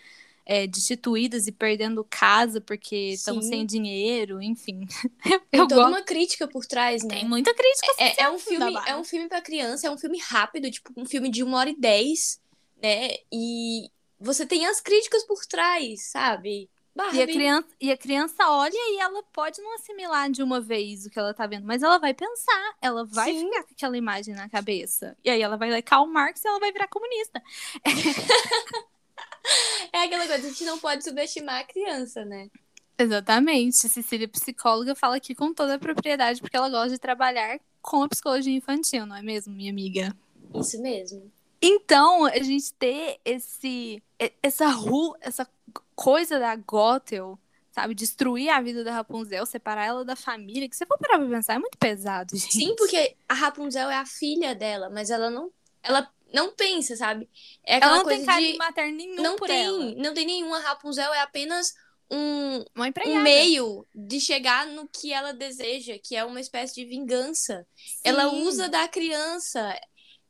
[0.46, 4.86] é, destituídas e perdendo casa porque estão sem dinheiro, enfim.
[5.50, 5.90] Tem toda gosto.
[5.90, 7.16] uma crítica por trás, né?
[7.16, 7.94] Tem muita crítica.
[7.98, 11.06] É, é um filme, é um filme para criança, é um filme rápido, tipo um
[11.06, 12.40] filme de uma hora e dez,
[12.82, 13.12] né?
[13.32, 13.90] E
[14.22, 16.70] você tem as críticas por trás, sabe?
[17.14, 21.06] E a, criança, e a criança olha e ela pode não assimilar de uma vez
[21.06, 23.46] o que ela tá vendo, mas ela vai pensar, ela vai Sim.
[23.46, 25.16] ficar com aquela imagem na cabeça.
[25.24, 27.42] E aí ela vai ler Karl Marx e ela vai virar comunista.
[29.94, 32.50] é aquela coisa, a gente não pode subestimar a criança, né?
[32.98, 33.78] Exatamente.
[33.78, 38.10] Cecília, psicóloga, fala aqui com toda a propriedade, porque ela gosta de trabalhar com a
[38.10, 40.14] psicologia infantil, não é mesmo, minha amiga?
[40.54, 41.32] Isso mesmo.
[41.62, 44.02] Então, a gente ter esse
[44.42, 45.48] essa rua, essa
[45.96, 47.40] coisa da Gothel,
[47.72, 51.28] sabe, destruir a vida da Rapunzel, separar ela da família, que se for parar pra
[51.28, 52.52] pensar, é muito pesado, gente.
[52.52, 55.52] Sim, porque a Rapunzel é a filha dela, mas ela não
[55.84, 57.30] ela não pensa, sabe?
[57.64, 58.58] É ela não tem carinho de...
[58.58, 59.96] materno nenhum não por tem, ela.
[59.96, 60.58] Não tem nenhuma.
[60.58, 61.74] A Rapunzel é apenas
[62.10, 62.64] um,
[63.06, 67.66] um meio de chegar no que ela deseja, que é uma espécie de vingança.
[67.76, 68.02] Sim.
[68.04, 69.78] Ela usa da criança.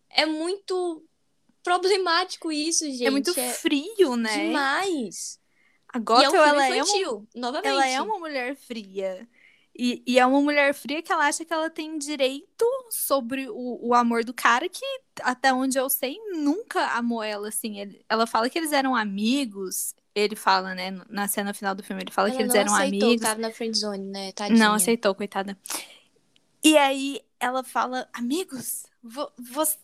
[0.09, 1.03] É muito
[1.63, 3.05] problemático isso, gente.
[3.05, 4.47] É muito é frio, né?
[4.47, 5.39] Demais.
[5.93, 7.67] A Gothel, é um ela, infantil, é uma, novamente.
[7.67, 9.27] ela é uma mulher fria.
[9.77, 13.79] E, e, é uma mulher fria que ela acha que ela tem direito sobre o,
[13.81, 14.85] o amor do cara, que
[15.21, 17.79] até onde eu sei, nunca amou ela, assim.
[17.79, 19.95] Ele, ela fala que eles eram amigos.
[20.13, 23.07] Ele fala, né, na cena final do filme, ele fala ela que eles eram aceitou,
[23.07, 23.25] amigos.
[23.25, 24.31] Tava na friend zone, né?
[24.33, 24.59] Tadinha.
[24.59, 25.57] Não aceitou, coitada.
[26.63, 29.77] E aí ela fala, amigos, você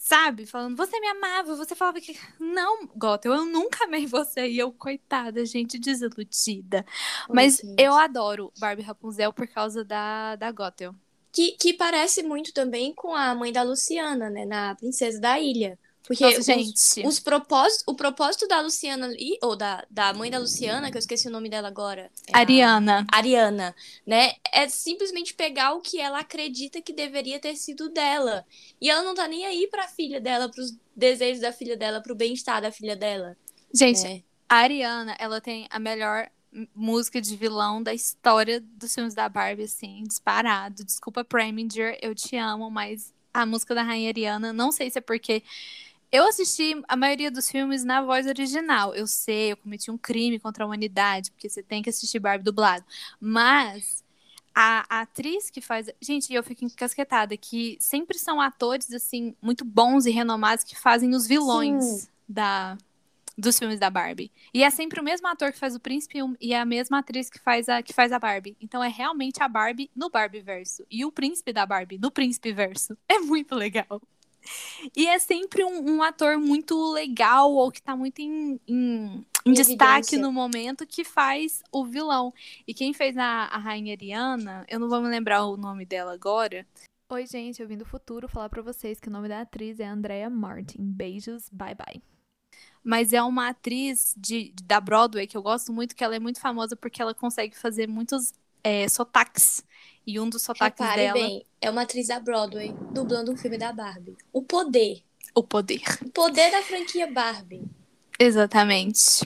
[0.00, 0.46] sabe?
[0.46, 2.18] Falando, você me amava, você falava que.
[2.38, 4.48] Não, Gothel, eu nunca amei você.
[4.48, 6.86] E eu, coitada, gente, desiludida.
[7.28, 10.94] Mas eu adoro Barbie Rapunzel por causa da, da Gothel.
[11.30, 14.46] Que, que parece muito também com a mãe da Luciana, né?
[14.46, 15.78] Na Princesa da Ilha.
[16.06, 17.06] Porque Nossa, os, gente.
[17.06, 21.00] Os propósitos, o propósito da Luciana ali, ou da, da mãe da Luciana, que eu
[21.00, 22.10] esqueci o nome dela agora.
[22.26, 23.06] É Ariana.
[23.12, 23.74] Ariana,
[24.06, 24.32] né?
[24.52, 28.44] É simplesmente pegar o que ela acredita que deveria ter sido dela.
[28.80, 32.14] E ela não tá nem aí pra filha dela, pros desejos da filha dela, pro
[32.14, 33.36] bem-estar da filha dela.
[33.72, 34.22] Gente, né?
[34.48, 36.28] a Ariana, ela tem a melhor
[36.74, 40.84] música de vilão da história dos filmes da Barbie, assim, disparado.
[40.84, 45.00] Desculpa, Preminger, eu te amo, mas a música da Rainha Ariana, não sei se é
[45.00, 45.42] porque
[46.12, 48.94] eu assisti a maioria dos filmes na voz original.
[48.94, 52.44] Eu sei, eu cometi um crime contra a humanidade, porque você tem que assistir Barbie
[52.44, 52.84] dublado.
[53.20, 54.04] Mas
[54.54, 55.88] a, a, atriz que faz.
[56.00, 61.14] Gente, eu fico encasquetada que sempre são atores, assim, muito bons e renomados que fazem
[61.14, 62.76] os vilões da,
[63.38, 64.32] dos filmes da Barbie.
[64.52, 67.38] E é sempre o mesmo ator que faz o príncipe e a mesma atriz que
[67.38, 68.56] faz a, que faz a Barbie.
[68.60, 70.84] Então é realmente a Barbie no Barbie verso.
[70.90, 72.96] E o príncipe da Barbie no príncipe verso.
[73.08, 74.02] É muito legal.
[74.96, 79.52] E é sempre um, um, ator muito legal ou que tá muito em, em, em
[79.52, 82.32] destaque no momento que faz o vilão.
[82.66, 86.12] E quem fez a, a Rainha Ariana, eu não vou me lembrar o nome dela
[86.12, 86.66] agora.
[87.08, 89.86] Oi, gente, eu vim do futuro falar para vocês que o nome da atriz é
[89.86, 90.78] Andrea Martin.
[90.80, 92.00] Beijos, bye bye.
[92.82, 96.40] Mas é uma atriz de, da Broadway que eu gosto muito, que ela é muito
[96.40, 99.64] famosa porque ela consegue fazer muitos é, sotaques.
[100.06, 101.14] E um dos sotaques Repare dela.
[101.14, 104.16] bem, é uma atriz da Broadway dublando um filme da Barbie.
[104.32, 105.02] O poder.
[105.34, 105.82] O poder.
[106.04, 107.62] O poder da franquia Barbie.
[108.18, 109.22] Exatamente.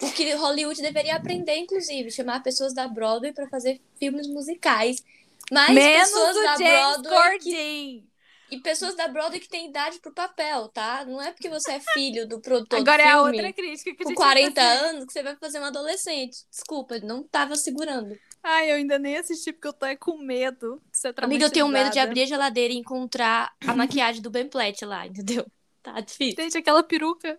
[0.00, 5.02] O que Hollywood deveria aprender, inclusive, chamar pessoas da Broadway para fazer filmes musicais.
[5.50, 7.38] Mais Menos pessoas da James Broadway.
[7.40, 8.08] Que...
[8.50, 11.04] E pessoas da Broadway que têm idade pro papel, tá?
[11.04, 13.90] Não é porque você é filho do produtor Agora do é a filme outra crítica
[13.90, 14.84] que com gente 40 vai fazer.
[14.86, 16.38] anos que você vai fazer uma adolescente.
[16.50, 18.18] Desculpa, não tava segurando.
[18.42, 21.50] Ai, eu ainda nem assisti porque eu tô é com medo de ser Amiga, eu
[21.50, 25.46] tenho medo de abrir a geladeira e encontrar a maquiagem do Ben Platt lá, entendeu?
[25.82, 26.42] Tá difícil.
[26.42, 27.38] Gente, aquela peruca.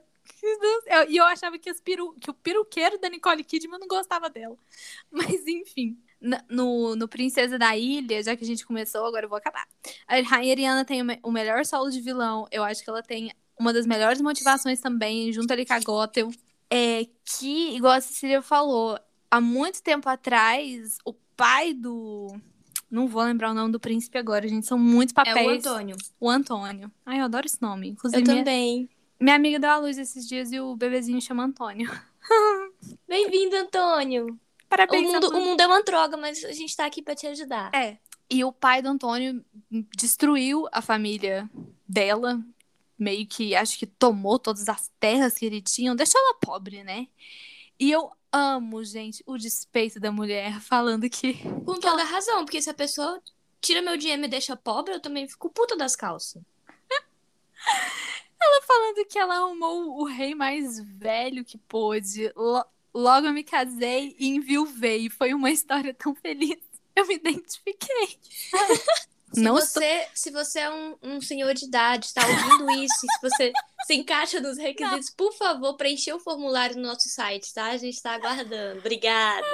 [1.07, 2.13] E eu achava que, as peru...
[2.19, 4.55] que o peruqueiro da Nicole Kidman não gostava dela.
[5.11, 5.97] Mas, enfim.
[6.49, 9.65] No, no Princesa da Ilha, já que a gente começou, agora eu vou acabar.
[10.05, 12.45] A Rainha Ariana tem o melhor solo de vilão.
[12.51, 16.29] Eu acho que ela tem uma das melhores motivações também, junto ali com a Gothel,
[16.69, 18.99] é que, igual a Cecília falou,
[19.29, 22.35] há muito tempo atrás, o pai do.
[22.89, 24.65] Não vou lembrar o nome do príncipe agora, gente.
[24.65, 25.37] São muitos papéis.
[25.37, 25.97] É o Antônio.
[26.19, 26.91] O Antônio.
[27.05, 27.89] Ai, eu adoro esse nome.
[27.89, 28.89] Inclusive, Eu minha, também.
[29.19, 31.89] minha amiga deu à luz esses dias e o bebezinho chama Antônio.
[33.07, 34.27] Bem-vindo, Antônio.
[34.27, 34.37] O
[34.67, 35.37] Parabéns, mundo, Antônio.
[35.37, 37.73] o mundo é uma droga, mas a gente tá aqui pra te ajudar.
[37.73, 37.97] É.
[38.29, 39.43] E o pai do Antônio
[39.95, 41.49] destruiu a família
[41.87, 42.39] dela.
[42.97, 45.95] Meio que acho que tomou todas as terras que ele tinha.
[45.95, 47.07] Deixou ela pobre, né?
[47.79, 51.33] E eu amo, gente, o despeito da mulher falando que.
[51.65, 53.21] Com toda razão, porque se a pessoa
[53.61, 56.41] tira meu dinheiro e me deixa pobre, eu também fico puta das calças.
[58.67, 62.31] Falando que ela arrumou o rei mais velho que pôde.
[62.35, 65.09] Lo- Logo eu me casei e enviuvei.
[65.09, 66.57] Foi uma história tão feliz.
[66.95, 68.19] Eu me identifiquei.
[69.31, 73.21] Se Não você, se você é um, um senhor de idade, está ouvindo isso, se
[73.21, 73.51] você
[73.85, 77.65] se encaixa nos requisitos, por favor, preencha o formulário no nosso site, tá?
[77.65, 78.79] A gente está aguardando.
[78.79, 79.45] Obrigada.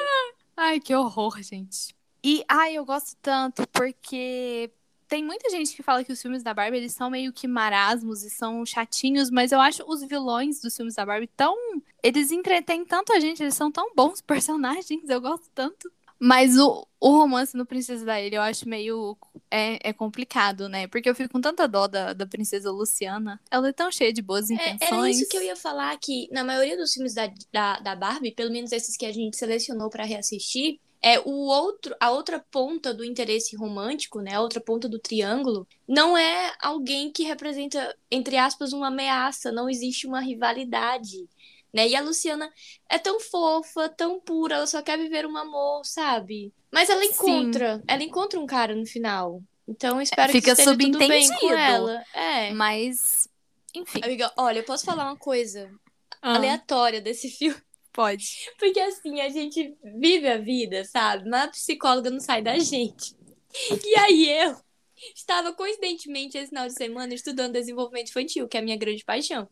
[0.55, 1.93] Ai, que horror, gente.
[2.23, 4.71] E, ai, eu gosto tanto porque
[5.07, 8.23] tem muita gente que fala que os filmes da Barbie, eles são meio que marasmos
[8.23, 11.55] e são chatinhos, mas eu acho os vilões dos filmes da Barbie tão...
[12.01, 15.91] Eles entretêm tanto a gente, eles são tão bons personagens, eu gosto tanto.
[16.19, 19.17] Mas o, o romance no Princesa da Ilha eu acho meio...
[19.51, 20.87] É, é complicado, né?
[20.87, 23.39] Porque eu fico com tanta dó da, da Princesa Luciana.
[23.49, 24.91] Ela é tão cheia de boas É, intenções.
[24.91, 28.31] era isso que eu ia falar, que na maioria dos filmes da, da, da Barbie,
[28.31, 32.91] pelo menos esses que a gente selecionou para reassistir, é o outro, a outra ponta
[32.91, 34.33] do interesse romântico, né?
[34.33, 39.69] A outra ponta do triângulo, não é alguém que representa, entre aspas, uma ameaça, não
[39.69, 41.29] existe uma rivalidade.
[41.75, 41.89] Né?
[41.89, 42.49] E a Luciana
[42.89, 46.53] é tão fofa, tão pura, ela só quer viver um amor, sabe?
[46.71, 47.09] Mas ela Sim.
[47.09, 49.43] encontra, ela encontra um cara no final.
[49.67, 51.53] Então eu espero Fica que esteja tudo bem com subentendido.
[51.59, 52.03] ela.
[52.13, 52.53] É.
[52.53, 53.27] Mas,
[53.75, 53.99] enfim.
[54.01, 55.69] Amiga, olha, eu posso falar uma coisa
[56.21, 57.59] Ah, aleatória desse filme?
[57.91, 58.25] pode.
[58.57, 61.29] Porque assim, a gente vive a vida, sabe?
[61.29, 63.15] Mas a psicóloga não sai da gente.
[63.85, 64.55] E aí eu
[65.15, 69.47] estava coincidentemente esse final de semana estudando desenvolvimento infantil, que é a minha grande paixão.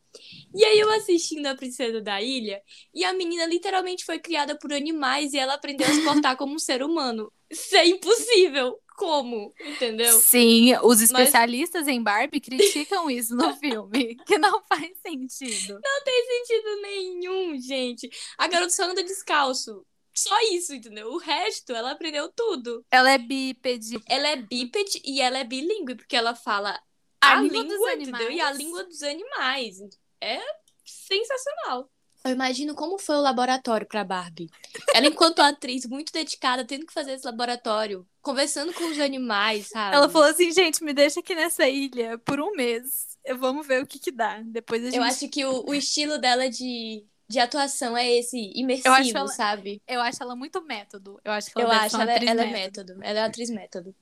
[0.54, 2.62] E aí eu assistindo a Princesa da Ilha,
[2.94, 6.54] e a menina literalmente foi criada por animais e ela aprendeu a se portar como
[6.54, 7.32] um ser humano.
[7.50, 8.80] Isso é impossível.
[8.96, 9.54] Como?
[9.60, 10.14] Entendeu?
[10.20, 15.80] Sim, os especialistas em Barbie criticam isso no filme, que não faz sentido.
[15.84, 18.10] Não tem sentido nenhum, gente.
[18.38, 19.84] A garota só anda descalço.
[20.14, 21.12] Só isso, entendeu?
[21.12, 22.86] O resto, ela aprendeu tudo.
[22.92, 24.02] Ela é bípede.
[24.08, 26.80] Ela é bípede e ela é bilíngue, porque ela fala
[27.22, 28.28] A a, língua língua, dos entendeu?
[28.28, 28.36] animais.
[28.38, 29.78] E a língua dos animais.
[30.22, 30.40] É
[30.86, 31.90] sensacional.
[32.26, 34.50] Eu imagino como foi o laboratório pra Barbie.
[34.94, 39.98] Ela, enquanto atriz, muito dedicada, tendo que fazer esse laboratório, conversando com os animais, sabe?
[39.98, 43.18] Ela falou assim, gente, me deixa aqui nessa ilha por um mês.
[43.38, 44.42] Vamos ver o que que dá.
[44.46, 44.96] Depois a gente...
[44.96, 49.18] Eu acho que o, o estilo dela de, de atuação é esse imersivo, Eu acho
[49.18, 49.82] ela- sabe?
[49.88, 51.20] Eu acho ela muito método.
[51.26, 52.88] Eu acho que ela Eu acho, ela, atriz ela é método.
[52.94, 53.04] método.
[53.04, 53.96] Ela é atriz método.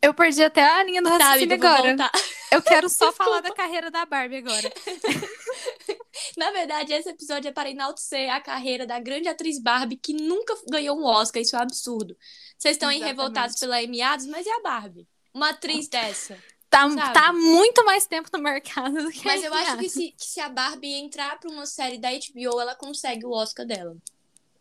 [0.00, 1.88] Eu perdi até a linha do raciocínio agora.
[1.88, 2.10] voltar.
[2.52, 4.72] Eu quero só falar da carreira da Barbie agora.
[6.36, 10.54] Na verdade, esse episódio é para enaltecer a carreira da grande atriz Barbie que nunca
[10.68, 11.42] ganhou um Oscar.
[11.42, 12.16] Isso é um absurdo.
[12.56, 15.06] Vocês estão aí revoltados pela Amy Adams, mas e a Barbie?
[15.34, 16.36] Uma atriz dessa.
[16.70, 17.14] Tá, Sabe?
[17.14, 20.38] tá muito mais tempo no mercado do que Mas eu acho que se, que se
[20.40, 23.96] a Barbie entrar para uma série da HBO, ela consegue o Oscar dela.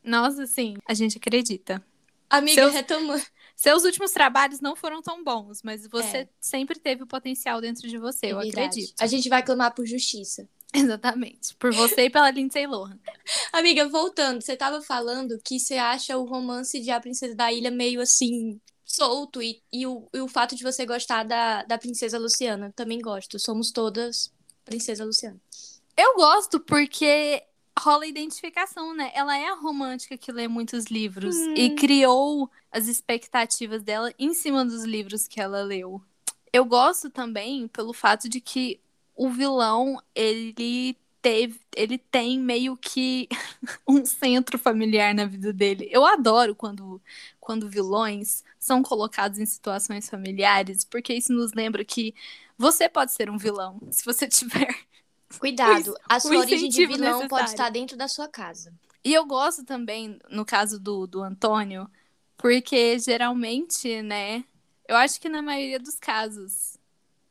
[0.04, 1.84] Nossa, sim, a gente acredita.
[2.30, 3.24] Amiga, Seus- retomando.
[3.56, 6.30] Seus últimos trabalhos não foram tão bons, mas você É.
[6.39, 8.67] sempre teve o potencial dentro de você, eu É verdade.
[8.67, 8.93] acredito.
[9.02, 10.48] A gente vai clamar por justiça.
[10.74, 11.56] Exatamente.
[11.56, 13.00] Por você e pela Lindsay Lohan.
[13.52, 17.72] Amiga, voltando, você tava falando que você acha o romance de A Princesa da Ilha
[17.72, 22.17] meio assim, solto, e, e, o, e o fato de você gostar da, da Princesa
[22.17, 22.71] Luciana.
[22.76, 23.38] Também gosto.
[23.38, 24.32] Somos todas
[24.63, 25.39] Princesa Luciana.
[25.95, 27.43] Eu gosto porque
[27.78, 29.12] rola identificação, né?
[29.13, 31.54] Ela é a romântica que lê muitos livros Hum.
[31.56, 36.02] e criou as expectativas dela em cima dos livros que ela leu.
[36.52, 38.80] Eu gosto também pelo fato de que
[39.15, 40.95] o vilão, ele
[41.28, 43.28] teve, ele tem meio que
[43.86, 45.90] um centro familiar na vida dele.
[45.92, 47.02] Eu adoro quando
[47.40, 52.13] quando vilões são colocados em situações familiares, porque isso nos lembra que
[52.58, 54.74] você pode ser um vilão se você tiver
[55.40, 57.46] Cuidado, a sua origem de vilão pode necessário.
[57.48, 58.74] estar dentro da sua casa.
[59.04, 61.90] E eu gosto também, no caso do, do Antônio,
[62.38, 64.46] porque geralmente, né?
[64.88, 66.78] Eu acho que na maioria dos casos.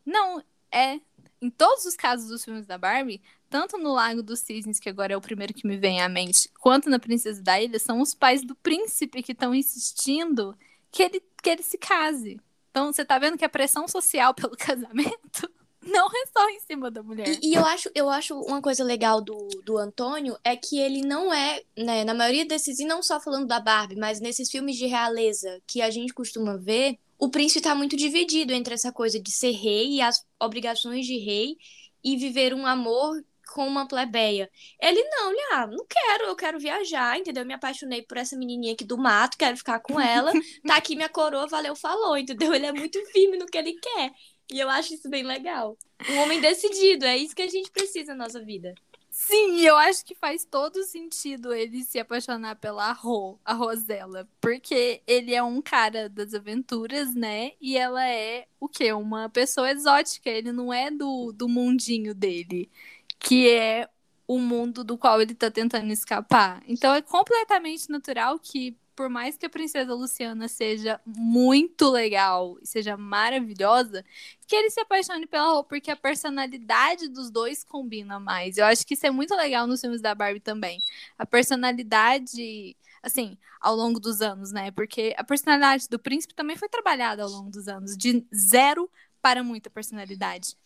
[0.05, 1.01] Não, é.
[1.41, 5.13] Em todos os casos dos filmes da Barbie, tanto no Lago dos Cisnes, que agora
[5.13, 8.15] é o primeiro que me vem à mente, quanto na Princesa da Ilha, são os
[8.15, 10.57] pais do príncipe que estão insistindo
[10.91, 12.41] que ele, que ele se case.
[12.71, 15.51] Então, você tá vendo que a pressão social pelo casamento
[15.87, 17.29] não é só em cima da mulher.
[17.29, 21.01] E, e, eu, acho, eu acho uma coisa legal do, do Antônio é que ele
[21.01, 24.77] não é, né, na maioria desses, e não só falando da Barbie, mas nesses filmes
[24.77, 29.19] de realeza que a gente costuma ver, o príncipe tá muito dividido entre essa coisa
[29.19, 31.57] de ser rei e as obrigações de rei
[32.05, 34.51] e viver um amor com uma plebeia.
[34.81, 37.43] Ele não, ele, ah, não quero, eu quero viajar, entendeu?
[37.43, 40.33] Eu me apaixonei por essa menininha aqui do mato, quero ficar com ela.
[40.67, 42.55] tá aqui minha coroa, valeu, falou, entendeu?
[42.55, 44.13] Ele é muito firme no que ele quer.
[44.51, 45.77] E eu acho isso bem legal.
[46.09, 48.75] Um homem decidido, é isso que a gente precisa na nossa vida.
[49.19, 54.29] Sim, eu acho que faz todo sentido ele se apaixonar pela Ro, a Rosella.
[54.43, 57.53] Porque ele é um cara das aventuras, né?
[57.59, 58.93] E ela é o quê?
[58.93, 60.29] Uma pessoa exótica.
[60.29, 62.71] Ele não é do, do mundinho dele
[63.19, 63.89] que é
[64.27, 66.63] o mundo do qual ele tá tentando escapar.
[66.67, 72.67] Então é completamente natural que, por mais que a princesa Luciana seja muito legal e
[72.67, 74.05] seja maravilhosa,
[74.47, 78.59] que ele se apaixone pela roupa, porque a personalidade dos dois combina mais.
[78.59, 80.83] Eu acho que isso é muito legal nos filmes da Barbie também.
[81.19, 84.71] A personalidade, assim, ao longo dos anos, né?
[84.73, 88.91] Porque a personalidade do príncipe também foi trabalhada ao longo dos anos, de zero
[89.23, 90.57] para muita personalidade.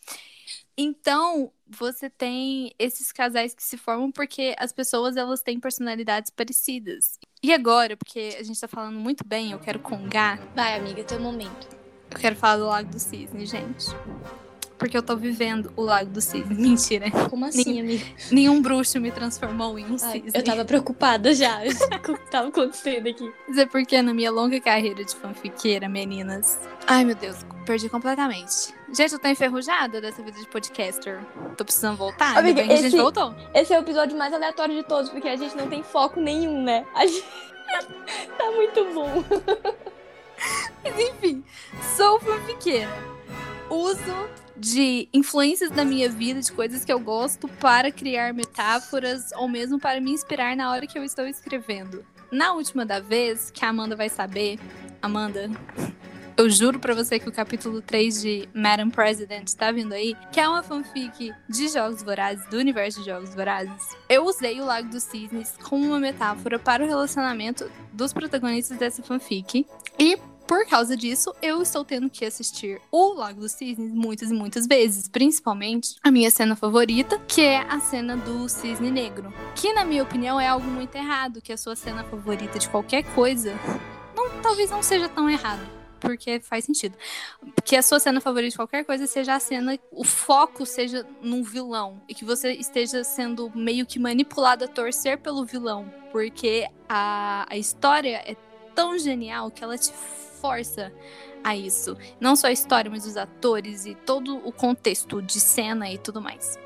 [0.77, 7.19] Então, você tem esses casais que se formam porque as pessoas elas têm personalidades parecidas.
[7.43, 10.37] E agora, porque a gente tá falando muito bem, eu quero congar.
[10.55, 11.67] Vai, amiga, teu momento.
[12.09, 13.85] Eu quero falar do Lago do Cisne, gente.
[14.81, 16.55] Porque eu tô vivendo o Lago do Cisne.
[16.55, 17.11] Mentira.
[17.29, 18.03] Como assim, amiga?
[18.31, 20.31] Nenhum bruxo me transformou em um Ai, cisne.
[20.33, 21.59] Eu tava preocupada já.
[22.09, 23.31] o que tava acontecendo aqui?
[23.47, 26.59] Dizer porque na minha longa carreira de fanfiqueira, meninas.
[26.87, 28.73] Ai, meu Deus, perdi completamente.
[28.91, 31.19] Gente, eu tô enferrujada dessa vida de podcaster.
[31.55, 32.35] Tô precisando voltar.
[32.35, 33.35] Amiga, esse, a gente voltou.
[33.53, 36.63] Esse é o episódio mais aleatório de todos, porque a gente não tem foco nenhum,
[36.63, 36.87] né?
[36.95, 37.23] A gente...
[38.35, 39.23] tá muito bom.
[40.83, 41.43] Mas enfim,
[41.95, 42.89] sou fanfiqueira.
[43.69, 49.47] Uso de influências da minha vida, de coisas que eu gosto, para criar metáforas ou
[49.47, 52.05] mesmo para me inspirar na hora que eu estou escrevendo.
[52.31, 54.57] Na última da vez, que a Amanda vai saber,
[55.01, 55.49] Amanda,
[56.37, 60.39] eu juro para você que o capítulo 3 de Madam President tá vindo aí, que
[60.39, 63.95] é uma fanfic de Jogos Vorazes, do universo de Jogos Vorazes.
[64.09, 69.03] Eu usei o Lago dos Cisnes como uma metáfora para o relacionamento dos protagonistas dessa
[69.03, 69.67] fanfic.
[69.99, 70.17] E
[70.51, 74.67] por causa disso, eu estou tendo que assistir O Lago dos Cisnes muitas e muitas
[74.67, 79.85] vezes, principalmente a minha cena favorita, que é a cena do cisne negro, que na
[79.85, 83.57] minha opinião é algo muito errado, que a sua cena favorita de qualquer coisa
[84.13, 85.61] não, talvez não seja tão errado
[86.01, 86.97] porque faz sentido.
[87.63, 91.43] Que a sua cena favorita de qualquer coisa seja a cena, o foco seja num
[91.43, 92.01] vilão.
[92.09, 95.93] E que você esteja sendo meio que manipulado a torcer pelo vilão.
[96.11, 98.35] Porque a, a história é
[98.73, 99.93] tão genial que ela te
[100.41, 100.91] força
[101.43, 101.95] a isso.
[102.19, 106.21] Não só a história, mas os atores e todo o contexto de cena e tudo
[106.21, 106.59] mais.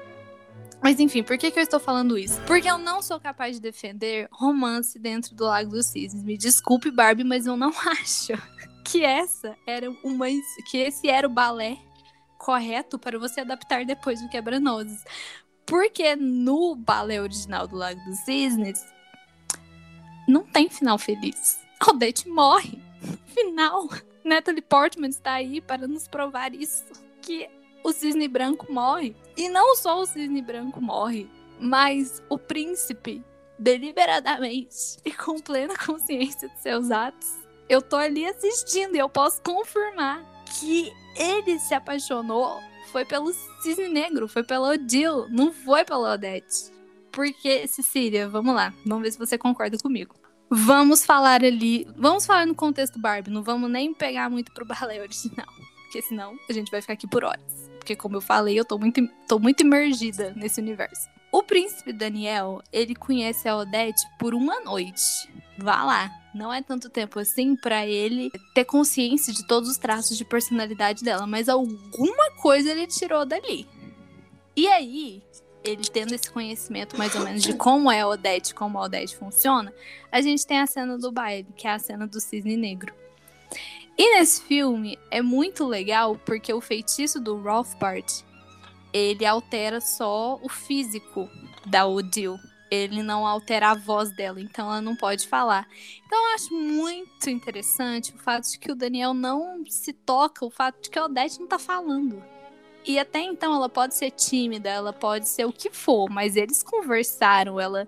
[0.82, 2.40] Mas enfim, por que, que eu estou falando isso?
[2.42, 6.24] Porque eu não sou capaz de defender romance dentro do Lago dos Cisnes.
[6.24, 8.34] Me desculpe, Barbie, mas eu não acho
[8.84, 10.28] que essa era uma
[10.70, 11.78] que esse era o balé
[12.38, 15.04] correto para você adaptar depois do Quebra-Nozes.
[15.66, 18.86] Porque no balé original do Lago dos Cisnes
[20.28, 21.60] não tem final feliz.
[21.88, 22.85] Odette morre.
[23.28, 23.90] Final.
[24.24, 26.84] Natalie Portman está aí para nos provar isso.
[27.22, 27.50] Que
[27.84, 29.16] o cisne branco morre.
[29.38, 31.30] E não só o cisne branco morre,
[31.60, 33.24] mas o príncipe,
[33.58, 37.34] deliberadamente e com plena consciência de seus atos,
[37.70, 40.24] eu tô ali assistindo e eu posso confirmar
[40.60, 42.60] que ele se apaixonou
[42.92, 46.72] foi pelo Cisne Negro, foi pelo Odile, não foi pela Odette.
[47.12, 50.16] Porque, Cecília, vamos lá, vamos ver se você concorda comigo.
[50.58, 55.02] Vamos falar ali, vamos falar no contexto Barbie, não vamos nem pegar muito pro balé
[55.02, 55.46] original,
[55.84, 57.70] porque senão a gente vai ficar aqui por horas.
[57.78, 61.10] Porque, como eu falei, eu tô muito, tô muito imergida nesse universo.
[61.30, 65.30] O príncipe Daniel, ele conhece a Odette por uma noite.
[65.58, 70.18] Vá lá, não é tanto tempo assim para ele ter consciência de todos os traços
[70.18, 73.68] de personalidade dela, mas alguma coisa ele tirou dali.
[74.56, 75.22] E aí,
[75.66, 79.16] ele tendo esse conhecimento mais ou menos de como é a Odete, como a Odete
[79.18, 79.74] funciona,
[80.12, 82.94] a gente tem a cena do baile, que é a cena do cisne negro.
[83.98, 88.26] E nesse filme é muito legal porque o feitiço do Rothbard,
[88.94, 91.30] ele altera só o físico
[91.66, 92.40] da Odile
[92.70, 95.68] ele não altera a voz dela, então ela não pode falar.
[96.06, 100.50] Então eu acho muito interessante o fato de que o Daniel não se toca, o
[100.50, 102.24] fato de que a Odete não tá falando.
[102.86, 106.62] E até então ela pode ser tímida, ela pode ser o que for, mas eles
[106.62, 107.88] conversaram, ela,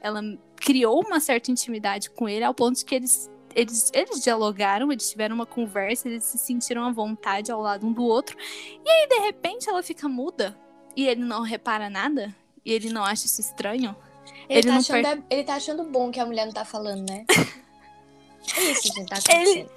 [0.00, 0.22] ela
[0.56, 5.10] criou uma certa intimidade com ele ao ponto de que eles eles, eles dialogaram, eles
[5.10, 8.36] tiveram uma conversa, eles se sentiram à vontade ao lado um do outro.
[8.84, 10.56] E aí, de repente, ela fica muda
[10.94, 12.32] e ele não repara nada?
[12.64, 13.96] E ele não acha isso estranho?
[14.48, 15.22] Ele, ele tá, achando, per...
[15.30, 17.24] ele tá achando bom que a mulher não tá falando, né?
[18.56, 19.48] é isso, gente, tá acontecendo.
[19.48, 19.68] Ele,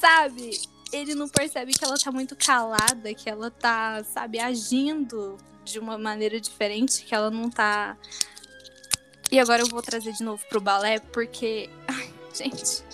[0.00, 0.60] sabe,
[0.94, 5.98] ele não percebe que ela tá muito calada, que ela tá, sabe, agindo de uma
[5.98, 7.96] maneira diferente, que ela não tá.
[9.30, 11.68] E agora eu vou trazer de novo pro balé, porque.
[11.88, 12.84] Ai, gente,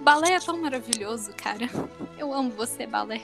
[0.00, 1.68] balé é tão maravilhoso, cara.
[2.16, 3.20] Eu amo você, balé.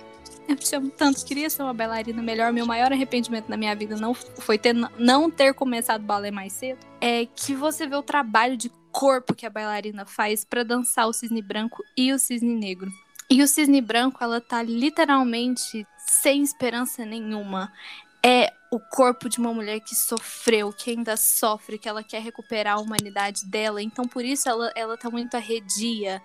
[0.47, 2.53] Eu te amo tanto, queria ser uma bailarina melhor.
[2.53, 6.79] Meu maior arrependimento na minha vida não foi ter, não ter começado balé mais cedo.
[7.01, 11.13] É que você vê o trabalho de corpo que a bailarina faz para dançar o
[11.13, 12.91] cisne branco e o cisne negro.
[13.29, 17.73] E o cisne branco, ela tá literalmente sem esperança nenhuma.
[18.25, 22.77] É o corpo de uma mulher que sofreu, que ainda sofre, que ela quer recuperar
[22.77, 23.83] a humanidade dela.
[23.83, 26.23] Então, por isso, ela, ela tá muito arredia.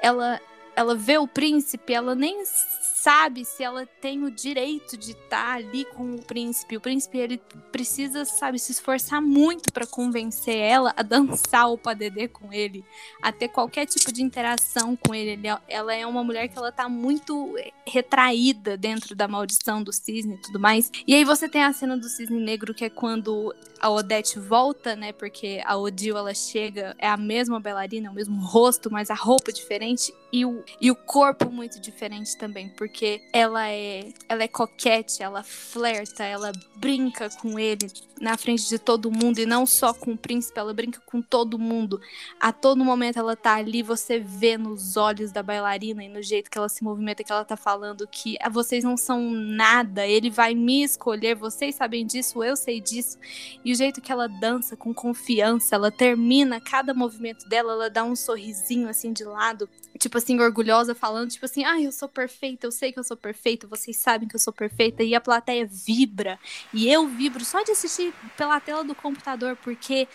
[0.00, 0.40] Ela,
[0.78, 5.54] ela vê o príncipe, ela nem sabe se ela tem o direito de estar tá
[5.54, 6.76] ali com o príncipe.
[6.76, 12.28] O príncipe ele precisa, sabe, se esforçar muito para convencer ela a dançar o padedê
[12.28, 12.84] com ele,
[13.20, 15.30] a ter qualquer tipo de interação com ele.
[15.30, 15.48] ele.
[15.66, 20.42] Ela é uma mulher que ela tá muito retraída dentro da maldição do cisne e
[20.42, 20.92] tudo mais.
[21.04, 24.94] E aí você tem a cena do cisne negro que é quando a Odete volta,
[24.94, 25.12] né?
[25.12, 29.14] Porque a Odile ela chega, é a mesma bailarina, é o mesmo rosto, mas a
[29.14, 34.42] roupa é diferente e o, e o corpo muito diferente também, porque ela é ela
[34.42, 39.64] é coquete, ela flerta, ela brinca com ele na frente de todo mundo e não
[39.64, 42.00] só com o príncipe, ela brinca com todo mundo.
[42.38, 46.50] A todo momento ela tá ali, você vê nos olhos da bailarina e no jeito
[46.50, 50.30] que ela se movimenta que ela tá falando que ah, vocês não são nada, ele
[50.30, 53.18] vai me escolher, vocês sabem disso, eu sei disso.
[53.64, 58.04] E o jeito que ela dança com confiança, ela termina cada movimento dela, ela dá
[58.04, 59.68] um sorrisinho assim de lado
[59.98, 63.04] tipo assim, orgulhosa, falando, tipo assim, ai, ah, eu sou perfeita, eu sei que eu
[63.04, 66.38] sou perfeita, vocês sabem que eu sou perfeita, e a plateia vibra,
[66.72, 70.08] e eu vibro só de assistir pela tela do computador, porque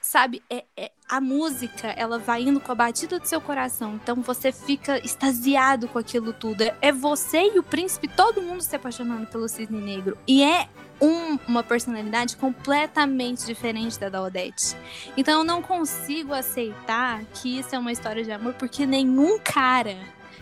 [0.00, 3.96] sabe, é, é, a música, ela vai indo com a batida do seu coração.
[4.02, 6.62] Então você fica extasiado com aquilo tudo.
[6.80, 10.16] É você e o príncipe, todo mundo se apaixonando pelo cisne negro.
[10.26, 10.68] E é
[11.00, 14.76] um, uma personalidade completamente diferente da da Odete.
[15.16, 19.96] Então eu não consigo aceitar que isso é uma história de amor, porque nenhum cara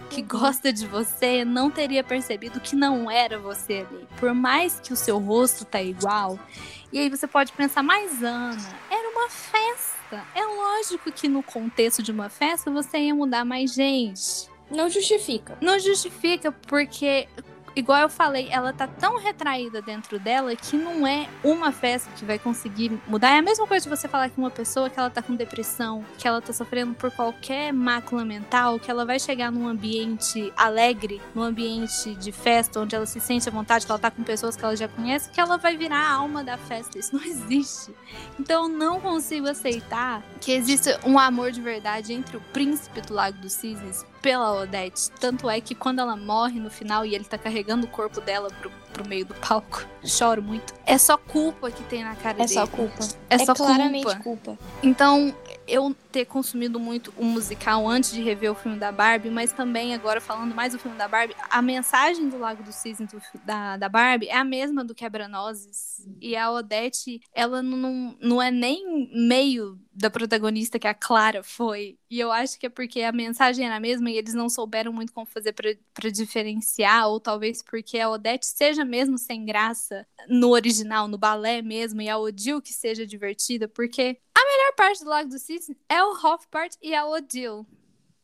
[0.09, 0.29] que uhum.
[0.29, 4.07] gosta de você não teria percebido que não era você ali.
[4.19, 6.39] Por mais que o seu rosto tá igual.
[6.93, 8.57] E aí você pode pensar, mas Ana,
[8.91, 10.25] era uma festa.
[10.35, 14.49] É lógico que no contexto de uma festa você ia mudar mais gente.
[14.71, 15.57] Não justifica.
[15.61, 17.29] Não justifica, porque
[17.77, 22.25] igual eu falei, ela tá tão retraída dentro dela que não é uma festa que
[22.25, 23.35] vai conseguir mudar.
[23.35, 26.03] É a mesma coisa de você falar que uma pessoa que ela tá com depressão,
[26.17, 31.21] que ela tá sofrendo por qualquer mácula mental, que ela vai chegar num ambiente alegre,
[31.35, 34.57] num ambiente de festa, onde ela se sente à vontade, que ela tá com pessoas
[34.57, 36.99] que ela já conhece, que ela vai virar a alma da festa.
[36.99, 37.95] Isso não existe.
[38.41, 43.13] Então eu não consigo aceitar que existe um amor de verdade entre o príncipe do
[43.13, 45.09] Lago dos Cisnes pela Odette.
[45.21, 48.49] Tanto é que quando ela morre no final e ele tá carregando o corpo dela
[48.61, 50.75] pro, pro meio do palco, choro muito.
[50.85, 52.49] É só culpa que tem na cara é dele.
[52.49, 53.05] Só culpa.
[53.31, 54.23] É, é só claramente culpa.
[54.23, 54.59] culpa.
[54.83, 55.33] Então,
[55.69, 59.95] eu ter consumido muito o musical antes de rever o filme da Barbie, mas também
[59.95, 63.77] agora falando mais do filme da Barbie, a mensagem do Lago do Cisne do, da,
[63.77, 66.09] da Barbie é a mesma do Quebra-Nozes.
[66.19, 71.99] E a Odette, ela não, não é nem meio da protagonista que a Clara foi.
[72.11, 74.93] E eu acho que é porque a mensagem era a mesma e eles não souberam
[74.93, 80.51] muito como fazer para diferenciar, ou talvez porque a Odette seja mesmo sem graça no
[80.51, 85.09] original, no balé mesmo, e a Odile que seja divertida, porque a melhor parte do
[85.09, 87.67] Lago do Cisne é o Hofbart e a Odile.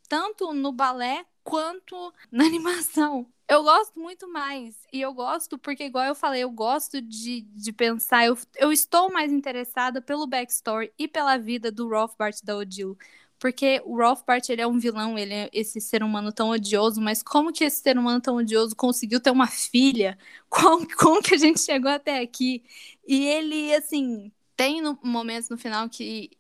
[0.09, 3.27] Tanto no balé quanto na animação.
[3.49, 4.77] Eu gosto muito mais.
[4.93, 8.25] E eu gosto porque, igual eu falei, eu gosto de, de pensar.
[8.27, 12.97] Eu, eu estou mais interessada pelo backstory e pela vida do Rothbart da Odile.
[13.39, 17.23] Porque o Rothbart, ele é um vilão, ele é esse ser humano tão odioso, mas
[17.25, 20.17] como que esse ser humano tão odioso conseguiu ter uma filha?
[20.49, 22.63] Como, como que a gente chegou até aqui?
[23.07, 26.31] E ele, assim, tem no, momentos no final que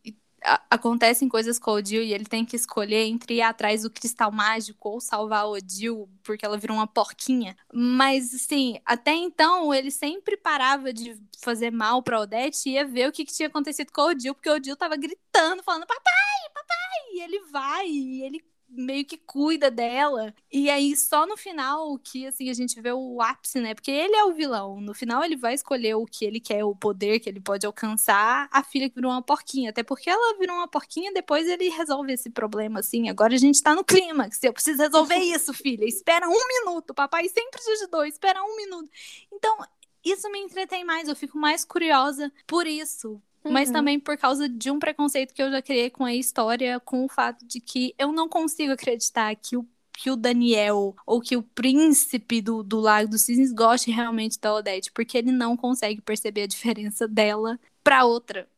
[0.70, 4.32] acontecem coisas com o Odil e ele tem que escolher entre ir atrás do cristal
[4.32, 7.56] mágico ou salvar o Odil porque ela virou uma porquinha.
[7.72, 13.08] Mas, assim, até então ele sempre parava de fazer mal pra Odete e ia ver
[13.08, 16.50] o que, que tinha acontecido com o Odil, porque o Odil tava gritando, falando papai,
[16.54, 17.14] papai!
[17.14, 20.34] E ele vai e ele meio que cuida dela.
[20.50, 23.74] E aí, só no final que, assim, a gente vê o ápice, né?
[23.74, 24.80] Porque ele é o vilão.
[24.80, 28.48] No final, ele vai escolher o que ele quer, o poder que ele pode alcançar.
[28.50, 29.70] A filha que virou uma porquinha.
[29.70, 33.08] Até porque ela virou uma porquinha, depois ele resolve esse problema, assim.
[33.08, 34.42] Agora a gente tá no clímax.
[34.42, 35.84] Eu preciso resolver isso, filha.
[35.84, 36.94] Espera um minuto.
[36.94, 38.04] Papai sempre te ajudou.
[38.04, 38.90] Espera um minuto.
[39.32, 39.58] Então,
[40.04, 41.08] isso me entretém mais.
[41.08, 43.74] Eu fico mais curiosa por isso mas uhum.
[43.74, 47.08] também por causa de um preconceito que eu já criei com a história, com o
[47.08, 51.42] fato de que eu não consigo acreditar que o que o Daniel ou que o
[51.42, 56.42] príncipe do, do Lago dos Cisnes goste realmente da Odete, porque ele não consegue perceber
[56.42, 58.48] a diferença dela pra outra.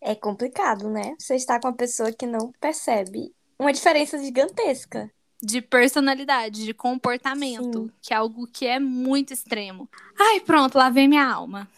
[0.00, 1.14] É complicado, né?
[1.18, 5.10] Você está com uma pessoa que não percebe uma diferença gigantesca.
[5.42, 7.90] De personalidade, de comportamento, Sim.
[8.00, 9.88] que é algo que é muito extremo.
[10.18, 11.68] Ai, pronto, lá vem minha alma.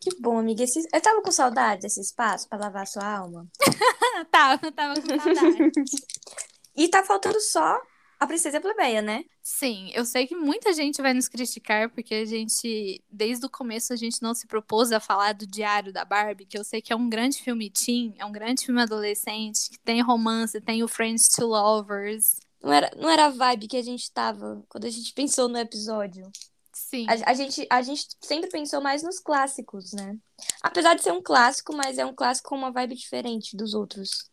[0.00, 0.64] Que bom, amiga.
[0.64, 0.80] Esse...
[0.92, 3.46] Eu tava com saudade desse espaço para lavar sua alma.
[4.30, 5.72] tava, tava com saudade.
[6.74, 7.78] e tá faltando só
[8.20, 9.24] a princesa plebeia, né?
[9.42, 13.94] Sim, eu sei que muita gente vai nos criticar porque a gente, desde o começo,
[13.94, 16.92] a gente não se propôs a falar do Diário da Barbie, que eu sei que
[16.92, 20.88] é um grande filme teen, é um grande filme adolescente, que tem romance, tem o
[20.88, 22.36] Friends to Lovers.
[22.62, 25.56] Não era, não era a vibe que a gente tava quando a gente pensou no
[25.56, 26.30] episódio.
[26.90, 27.06] Sim.
[27.08, 30.18] A, a, gente, a gente sempre pensou mais nos clássicos, né?
[30.60, 34.28] Apesar de ser um clássico, mas é um clássico com uma vibe diferente dos outros.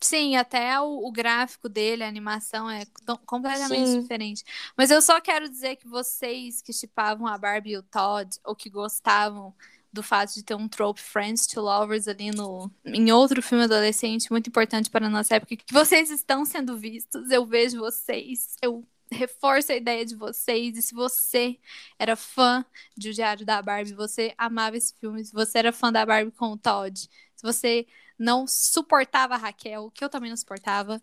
[0.00, 2.86] Sim, até o, o gráfico dele, a animação é
[3.26, 4.00] completamente Sim.
[4.00, 4.42] diferente.
[4.74, 8.56] Mas eu só quero dizer que vocês que chipavam a Barbie e o Todd, ou
[8.56, 9.54] que gostavam
[9.92, 14.30] do fato de ter um trope Friends to Lovers ali no, em outro filme adolescente
[14.30, 18.86] muito importante para a nossa época, que vocês estão sendo vistos, eu vejo vocês, eu
[19.10, 20.76] reforça a ideia de vocês.
[20.76, 21.58] E se você
[21.98, 22.64] era fã
[22.96, 26.32] de O Diário da Barbie, você amava esse filme, se você era fã da Barbie
[26.32, 27.86] com o Todd, se você
[28.18, 31.02] não suportava a Raquel, que eu também não suportava,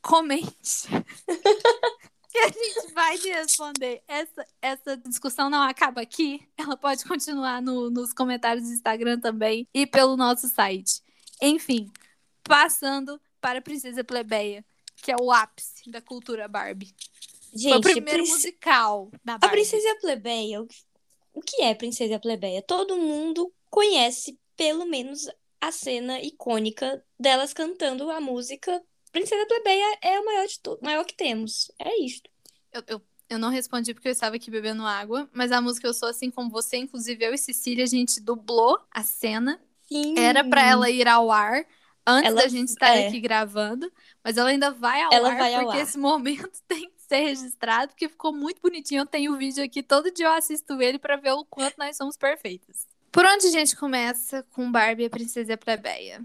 [0.00, 0.88] comente.
[2.30, 4.02] que a gente vai te responder.
[4.06, 6.46] Essa, essa discussão não acaba aqui.
[6.56, 11.02] Ela pode continuar no, nos comentários do Instagram também e pelo nosso site.
[11.40, 11.90] Enfim,
[12.42, 14.64] passando para a Princesa Plebeia,
[14.96, 16.94] que é o ápice da cultura Barbie.
[17.54, 18.28] Gente, Foi o primeiro princ...
[18.28, 19.46] musical da Barbie.
[19.46, 20.66] A Princesa Plebeia,
[21.32, 22.62] o que é Princesa Plebeia?
[22.62, 25.28] Todo mundo conhece pelo menos
[25.60, 28.82] a cena icônica delas cantando a música
[29.16, 30.78] Princesa Plebeia é o maior, de to...
[30.82, 31.72] maior que temos.
[31.78, 32.28] É isto.
[32.70, 35.94] Eu, eu, eu não respondi porque eu estava aqui bebendo água, mas a música Eu
[35.94, 39.58] Sou Assim Como Você, inclusive eu e Cecília, a gente dublou a cena.
[39.88, 40.18] Sim.
[40.18, 41.64] Era para ela ir ao ar
[42.06, 43.08] antes ela, da gente estar é.
[43.08, 43.90] aqui gravando,
[44.22, 48.08] mas ela ainda vai ao ela ar vai porque esse momento tem ser registrado, porque
[48.08, 49.02] ficou muito bonitinho.
[49.02, 51.96] Eu tenho o vídeo aqui, todo dia eu assisto ele para ver o quanto nós
[51.96, 52.86] somos perfeitas.
[53.10, 56.24] Por onde a gente começa com Barbie e a Princesa e a Plebeia?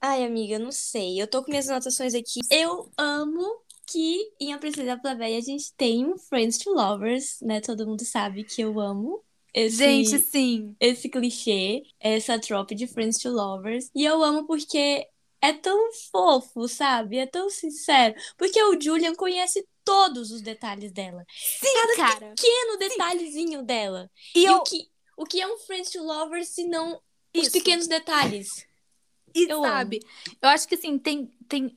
[0.00, 1.20] Ai, amiga, não sei.
[1.20, 2.40] Eu tô com minhas anotações aqui.
[2.50, 3.60] Eu amo
[3.90, 7.60] que em A Princesa e a Plebeia a gente tem um Friends to Lovers, né?
[7.60, 9.24] Todo mundo sabe que eu amo.
[9.52, 10.76] Esse, gente, sim.
[10.78, 13.90] Esse clichê, essa trope de Friends to Lovers.
[13.94, 15.08] E eu amo porque
[15.40, 17.18] é tão fofo, sabe?
[17.18, 18.14] É tão sincero.
[18.36, 21.24] Porque o Julian conhece todos os detalhes dela.
[21.30, 22.34] Sim, Cada cara.
[22.34, 23.64] pequeno detalhezinho Sim.
[23.64, 24.10] dela.
[24.34, 24.56] E, e eu...
[24.56, 27.00] o, que, o que é um Friends to Lovers se não
[27.34, 28.66] os pequenos detalhes?
[29.34, 30.36] E eu sabe, amo.
[30.42, 31.76] eu acho que assim, tem, tem.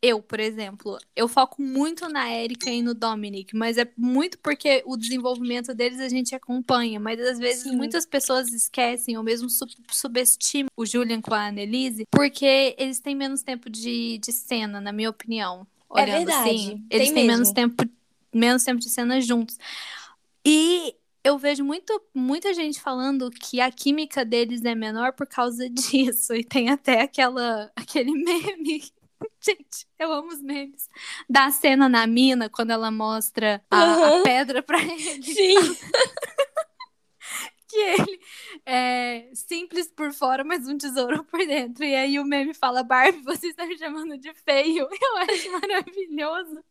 [0.00, 4.82] Eu, por exemplo, eu foco muito na Erika e no Dominic, mas é muito porque
[4.86, 7.76] o desenvolvimento deles a gente acompanha, mas às vezes Sim.
[7.76, 13.14] muitas pessoas esquecem ou mesmo sub subestimam o Julian com a Annelise, porque eles têm
[13.14, 15.66] menos tempo de, de cena, na minha opinião.
[15.94, 16.50] É olhando é verdade.
[16.50, 16.86] assim.
[16.90, 17.26] Eles Tem têm mesmo.
[17.26, 17.84] menos tempo,
[18.32, 19.58] menos tempo de cena juntos.
[20.44, 25.68] E eu vejo muito, muita gente falando que a química deles é menor por causa
[25.70, 26.34] disso.
[26.34, 28.82] E tem até aquela, aquele meme.
[29.40, 30.88] Gente, eu amo os memes.
[31.28, 34.20] Da cena na mina, quando ela mostra a, uhum.
[34.20, 35.22] a pedra pra ele.
[35.22, 35.54] Sim.
[37.72, 38.20] que ele
[38.66, 41.84] é simples por fora, mas um tesouro por dentro.
[41.84, 44.88] E aí o meme fala: Barbie, você está me chamando de feio.
[45.02, 46.62] Eu acho maravilhoso.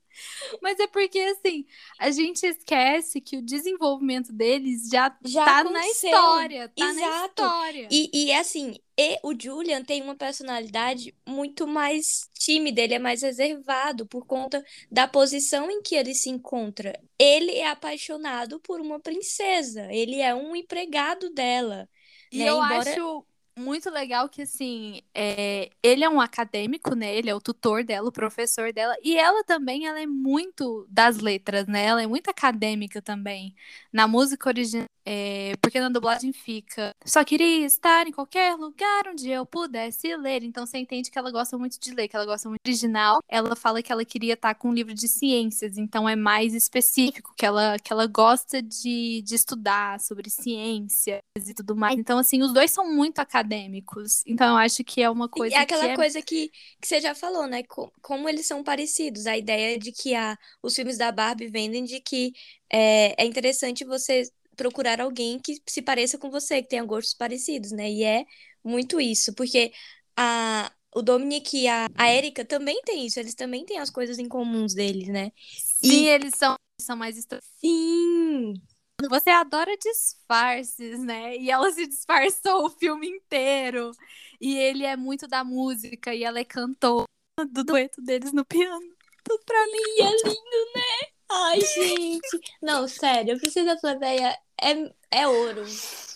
[0.61, 1.65] Mas é porque, assim,
[1.99, 6.11] a gente esquece que o desenvolvimento deles já, já tá aconteceu.
[6.11, 6.69] na história.
[6.69, 7.01] Tá Exato.
[7.01, 7.87] na história.
[7.91, 13.21] E, e assim, e o Julian tem uma personalidade muito mais tímida, ele é mais
[13.21, 16.99] reservado por conta da posição em que ele se encontra.
[17.17, 21.89] Ele é apaixonado por uma princesa, ele é um empregado dela.
[22.31, 22.49] E né?
[22.49, 22.77] eu Embora...
[22.77, 23.25] acho
[23.57, 27.15] muito legal que, assim, é, ele é um acadêmico, né?
[27.15, 28.95] Ele é o tutor dela, o professor dela.
[29.03, 31.85] E ela também, ela é muito das letras, né?
[31.85, 33.55] Ela é muito acadêmica também.
[33.91, 36.91] Na música original, é, porque na dublagem fica.
[37.05, 40.43] Só queria estar em qualquer lugar onde eu pudesse ler.
[40.43, 43.19] Então você entende que ela gosta muito de ler, que ela gosta muito de original.
[43.27, 47.33] Ela fala que ela queria estar com um livro de ciências, então é mais específico,
[47.35, 51.97] que ela, que ela gosta de, de estudar sobre ciências e tudo mais.
[51.97, 53.40] Então, assim, os dois são muito acadêmicos.
[54.25, 55.55] Então eu acho que é uma coisa.
[55.55, 55.95] E é aquela que é...
[55.95, 57.63] coisa que, que você já falou, né?
[58.01, 59.25] Como eles são parecidos.
[59.25, 62.33] A ideia de que a, os filmes da Barbie vendem de que
[62.71, 64.23] é, é interessante você
[64.55, 67.89] procurar alguém que se pareça com você, que tenha gostos parecidos, né?
[67.89, 68.25] E é
[68.63, 69.71] muito isso, porque
[70.15, 74.19] a, o Dominic e a, a Erika também tem isso, eles também têm as coisas
[74.19, 75.31] em comuns deles, né?
[75.83, 76.07] Sim, e...
[76.09, 77.15] eles são, são mais...
[77.57, 78.53] Sim!
[79.09, 81.37] Você adora disfarces, né?
[81.37, 83.91] E ela se disfarçou o filme inteiro.
[84.39, 87.05] E ele é muito da música e ela é cantora
[87.49, 88.95] do dueto deles no piano.
[89.23, 91.07] Tudo pra mim é lindo, né?
[91.29, 92.41] Ai, gente.
[92.61, 95.63] Não, sério, eu preciso da plateia é, é ouro.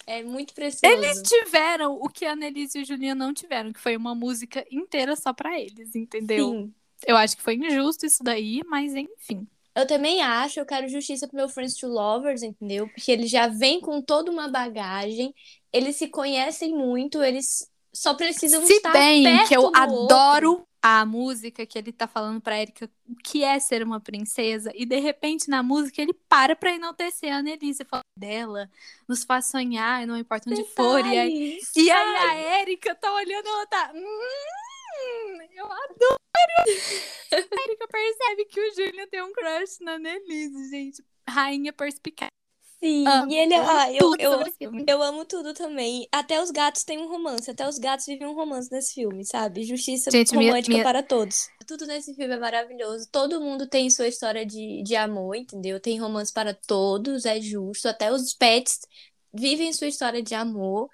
[0.08, 0.94] É muito precioso.
[0.94, 4.66] Eles tiveram o que a Annelise e o Julinho não tiveram, que foi uma música
[4.70, 6.52] inteira só para eles, entendeu?
[6.52, 6.74] Sim.
[7.08, 9.48] Eu acho que foi injusto isso daí, mas enfim.
[9.76, 12.88] Eu também acho, eu quero justiça pro meu Friends to Lovers, entendeu?
[12.88, 15.36] Porque eles já vêm com toda uma bagagem,
[15.72, 20.68] eles se conhecem muito, eles só precisam se estar bem perto que eu adoro outro
[20.88, 24.86] a música que ele tá falando pra Erika o que é ser uma princesa, e
[24.86, 28.70] de repente na música ele para pra enaltecer a Annelise e fala dela,
[29.08, 30.76] nos faz sonhar, não importa onde Detalhes.
[30.76, 31.12] for.
[31.12, 33.92] E aí, e aí a Erika tá olhando, ela tá.
[33.96, 34.65] Hum,
[35.56, 36.20] eu adoro!
[37.32, 41.04] a Erika percebe que o Julian tem um crush na Annelise, gente.
[41.28, 42.30] Rainha perspicaz.
[42.86, 43.54] Sim, ah, e ele.
[43.56, 46.08] Ah, eu, eu, eu amo tudo também.
[46.12, 47.50] Até os gatos têm um romance.
[47.50, 49.64] Até os gatos vivem um romance nesse filme, sabe?
[49.64, 50.84] Justiça Gente, romântica minha, minha...
[50.84, 51.48] para todos.
[51.66, 53.08] Tudo nesse filme é maravilhoso.
[53.12, 55.80] Todo mundo tem sua história de, de amor, entendeu?
[55.80, 57.88] Tem romance para todos, é justo.
[57.88, 58.82] Até os pets
[59.34, 60.90] vivem sua história de amor.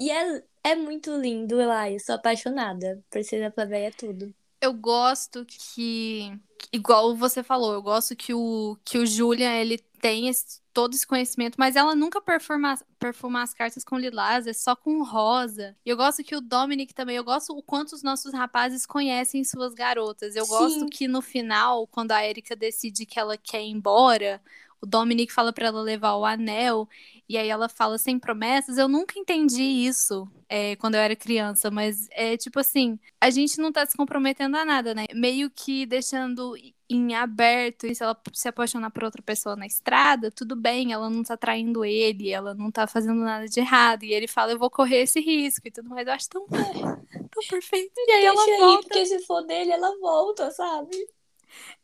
[0.00, 1.96] E é, é muito lindo, Elai.
[1.96, 3.04] Eu sou apaixonada.
[3.10, 4.34] Precisa plateia tudo.
[4.58, 6.32] Eu gosto que,
[6.72, 11.06] igual você falou, eu gosto que o, que o Julian, ele tem esse todo esse
[11.06, 15.76] conhecimento, mas ela nunca perfuma, perfuma as cartas com lilás, é só com rosa.
[15.84, 19.44] E eu gosto que o Dominic também, eu gosto o quanto os nossos rapazes conhecem
[19.44, 20.36] suas garotas.
[20.36, 20.50] Eu Sim.
[20.50, 24.40] gosto que no final, quando a Erika decide que ela quer ir embora,
[24.80, 26.88] o Dominic fala para ela levar o anel,
[27.28, 28.78] e aí ela fala sem promessas.
[28.78, 33.58] Eu nunca entendi isso é, quando eu era criança, mas é tipo assim, a gente
[33.60, 35.04] não tá se comprometendo a nada, né?
[35.14, 36.54] Meio que deixando
[36.88, 41.08] em aberto, e se ela se apaixonar por outra pessoa na estrada, tudo bem, ela
[41.08, 44.02] não tá traindo ele, ela não tá fazendo nada de errado.
[44.02, 46.06] E ele fala, eu vou correr esse risco e tudo mais.
[46.06, 47.92] Eu acho tão, tão perfeito.
[47.96, 48.88] E aí Deixa ela aí, volta.
[48.88, 50.96] porque se for dele, ela volta, sabe?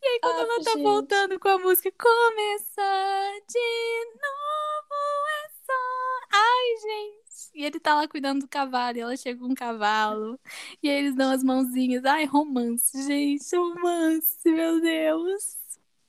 [0.02, 0.82] E aí, quando ah, ela tá gente.
[0.82, 4.94] voltando com a música Começar de novo
[5.28, 6.26] é só.
[6.32, 7.50] Ai, gente.
[7.54, 10.38] E ele tá lá cuidando do cavalo, e ela chega com um cavalo.
[10.82, 12.04] E eles dão as mãozinhas.
[12.04, 15.56] Ai, romance, gente, romance, meu Deus.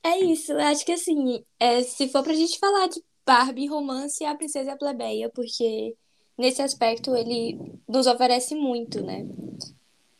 [0.02, 4.24] É isso, eu acho que assim, é, se for pra gente falar de Barbie, romance,
[4.24, 5.94] a princesa e a plebeia, porque
[6.36, 9.26] nesse aspecto ele nos oferece muito, né?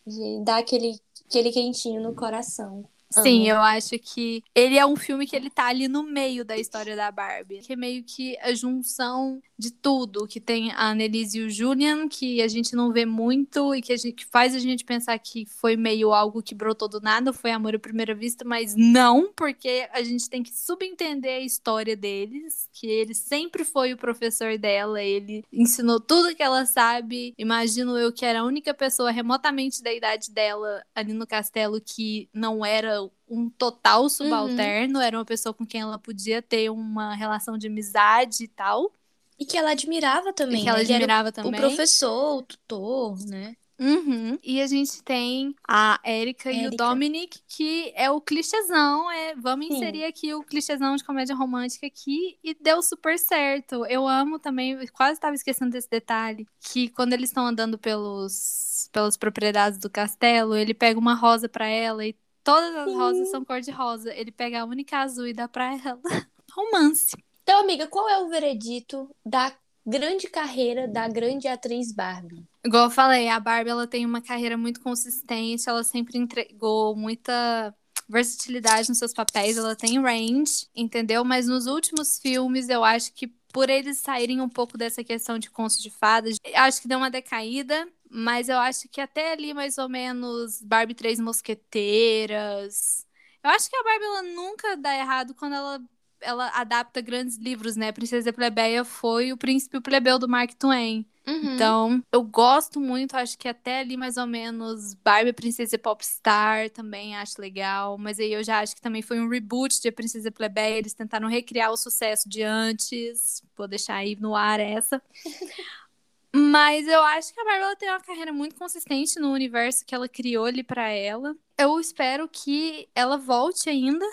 [0.07, 2.85] De dar aquele, aquele quentinho no coração.
[3.11, 6.57] Sim, eu acho que ele é um filme que ele tá ali no meio da
[6.57, 7.61] história da Barbie.
[7.61, 10.27] Que é meio que a junção de tudo.
[10.27, 13.93] Que tem a Annelise e o Julian, que a gente não vê muito e que,
[13.93, 17.33] a gente, que faz a gente pensar que foi meio algo que brotou do nada,
[17.33, 21.97] foi amor à primeira vista, mas não, porque a gente tem que subentender a história
[21.97, 27.35] deles, que ele sempre foi o professor dela, ele ensinou tudo que ela sabe.
[27.39, 32.29] Imagino eu que era a única pessoa remotamente da idade dela ali no castelo que
[32.33, 32.98] não era
[33.29, 35.05] um total subalterno, uhum.
[35.05, 38.93] era uma pessoa com quem ela podia ter uma relação de amizade e tal.
[39.39, 40.61] E que ela admirava também.
[40.61, 40.85] E que ela né?
[40.85, 41.55] admirava também.
[41.55, 43.57] O professor, o tutor, né?
[43.81, 44.37] Uhum.
[44.43, 49.09] E a gente tem a Erika e o Dominic, que é o clichêzão.
[49.11, 49.77] É, vamos Sim.
[49.77, 52.39] inserir aqui o clichêzão de comédia romântica aqui.
[52.43, 53.87] E deu super certo.
[53.87, 59.17] Eu amo também, quase estava esquecendo desse detalhe, que quando eles estão andando pelos, pelas
[59.17, 62.17] propriedades do castelo, ele pega uma rosa para ela e
[62.49, 62.97] Todas as Sim.
[62.97, 64.15] rosas são cor de rosa.
[64.15, 66.01] Ele pega a única azul e dá pra ela.
[66.51, 67.15] Romance.
[67.43, 69.53] Então, amiga, qual é o veredito da
[69.87, 72.49] grande carreira da grande atriz Barbie?
[72.65, 77.75] Igual eu falei, a Barbie ela tem uma carreira muito consistente, ela sempre entregou muita
[78.09, 81.23] versatilidade nos seus papéis, ela tem range, entendeu?
[81.27, 85.51] Mas nos últimos filmes eu acho que por eles saírem um pouco dessa questão de
[85.51, 89.79] contos de fadas, acho que deu uma decaída, mas eu acho que até ali mais
[89.79, 93.07] ou menos Barbie Três Mosqueteiras.
[93.43, 95.81] Eu acho que a Barbie ela nunca dá errado quando ela
[96.21, 97.93] ela adapta grandes livros, né?
[97.93, 101.07] Princesa Plebeia foi o Príncipe Plebeu do Mark Twain.
[101.27, 101.55] Uhum.
[101.55, 106.71] Então, eu gosto muito, acho que até ali mais ou menos Barbie Princesa e Popstar
[106.71, 110.33] também acho legal, mas aí eu já acho que também foi um reboot de Princesa
[110.33, 113.43] Plebeia, eles tentaram recriar o sucesso de antes.
[113.55, 115.03] Vou deixar aí no ar essa.
[116.35, 119.95] Mas eu acho que a Barbie ela tem uma carreira muito consistente no universo que
[119.95, 121.35] ela criou ali para ela.
[121.57, 124.07] Eu espero que ela volte ainda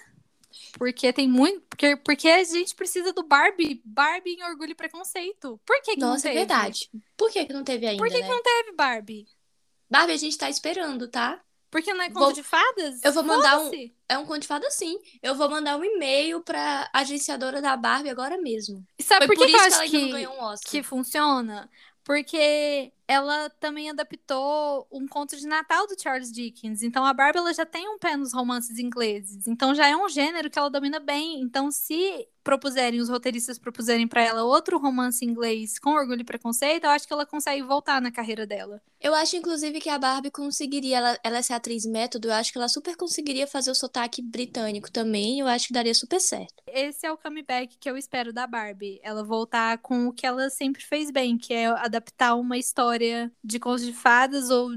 [0.78, 1.62] porque tem muito.
[1.70, 3.82] Porque, porque a gente precisa do Barbie.
[3.84, 5.60] Barbie em Orgulho e Preconceito.
[5.66, 6.36] Por que, que Nossa, não teve?
[6.36, 6.90] é verdade.
[7.18, 8.02] Por que, que não teve ainda?
[8.02, 8.24] Por que, né?
[8.24, 9.28] que não teve Barbie?
[9.90, 11.42] Barbie, a gente tá esperando, tá?
[11.70, 13.04] Porque não é conto Vou- de fadas?
[13.04, 13.72] eu vou mandar um-.
[14.08, 14.98] É um conto de fada sim.
[15.22, 18.82] Eu vou mandar um e-mail pra agenciadora da Barbie agora mesmo.
[18.98, 20.72] E sabe Foi por que, que eu que acho que, ganhou um Oscar.
[20.72, 21.70] que funciona?
[22.06, 26.82] Porque ela também adaptou um conto de Natal do Charles Dickens.
[26.82, 29.48] Então a Barbie ela já tem um pé nos romances ingleses.
[29.48, 31.42] Então já é um gênero que ela domina bem.
[31.42, 36.84] Então se propuserem, os roteiristas propuserem pra ela outro romance inglês com orgulho e preconceito,
[36.84, 38.80] eu acho que ela consegue voltar na carreira dela.
[39.02, 42.58] Eu acho, inclusive, que a Barbie conseguiria, ela, ela ser atriz método, eu acho que
[42.60, 46.54] ela super conseguiria fazer o sotaque britânico também, eu acho que daria super certo.
[46.68, 49.00] Esse é o comeback que eu espero da Barbie.
[49.02, 52.95] Ela voltar com o que ela sempre fez bem, que é adaptar uma história
[53.44, 54.72] de contos de fadas ou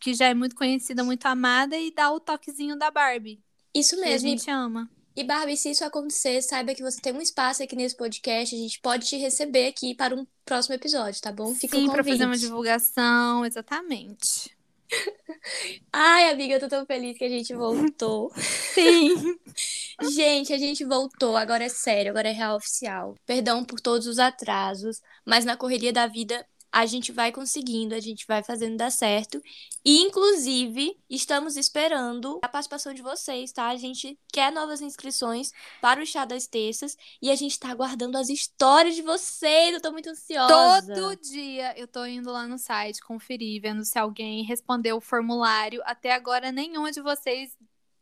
[0.00, 3.40] que já é muito conhecida, muito amada e dar o toquezinho da Barbie,
[3.74, 4.28] Isso que a mesmo.
[4.28, 4.90] gente ama.
[5.16, 8.58] E Barbie, se isso acontecer, saiba que você tem um espaço aqui nesse podcast, a
[8.58, 11.54] gente pode te receber aqui para um próximo episódio, tá bom?
[11.54, 14.54] Fica Sim, o pra fazer uma divulgação, exatamente.
[15.92, 18.32] Ai, amiga, eu tô tão feliz que a gente voltou.
[18.36, 19.38] Sim.
[20.12, 23.14] Gente, a gente voltou, agora é sério, agora é real oficial.
[23.24, 26.44] Perdão por todos os atrasos, mas na correria da vida
[26.74, 29.40] a gente vai conseguindo, a gente vai fazendo dar certo.
[29.84, 33.68] E, inclusive, estamos esperando a participação de vocês, tá?
[33.68, 38.18] A gente quer novas inscrições para o Chá das Terças e a gente tá aguardando
[38.18, 39.72] as histórias de vocês.
[39.72, 40.92] Eu tô muito ansiosa.
[40.92, 45.80] Todo dia eu tô indo lá no site conferir, vendo se alguém respondeu o formulário.
[45.84, 47.56] Até agora, nenhuma de vocês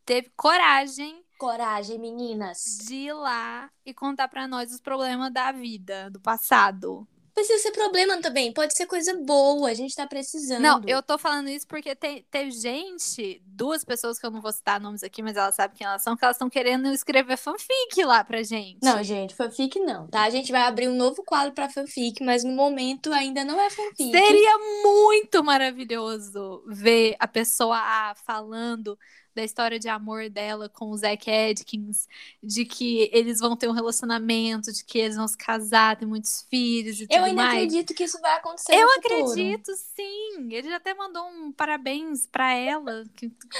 [0.06, 2.78] teve coragem Coragem, meninas.
[2.86, 7.06] de ir lá e contar pra nós os problemas da vida, do passado.
[7.34, 10.60] Precisa ser problema também, pode ser coisa boa, a gente tá precisando.
[10.60, 14.52] Não, eu tô falando isso porque tem, teve gente, duas pessoas que eu não vou
[14.52, 18.04] citar nomes aqui, mas elas sabem quem elas são, que elas estão querendo escrever fanfic
[18.04, 18.80] lá pra gente.
[18.82, 20.24] Não, gente, fanfic não, tá?
[20.24, 23.70] A gente vai abrir um novo quadro pra fanfic, mas no momento ainda não é
[23.70, 24.10] fanfic.
[24.10, 28.98] Seria muito maravilhoso ver a pessoa A falando
[29.34, 32.06] da história de amor dela com o Zack Edkins,
[32.42, 36.46] de que eles vão ter um relacionamento, de que eles vão se casar, ter muitos
[36.50, 37.54] filhos e tudo Eu ainda mais.
[37.54, 40.48] acredito que isso vai acontecer Eu acredito, sim.
[40.50, 43.04] Ele já até mandou um parabéns pra ela.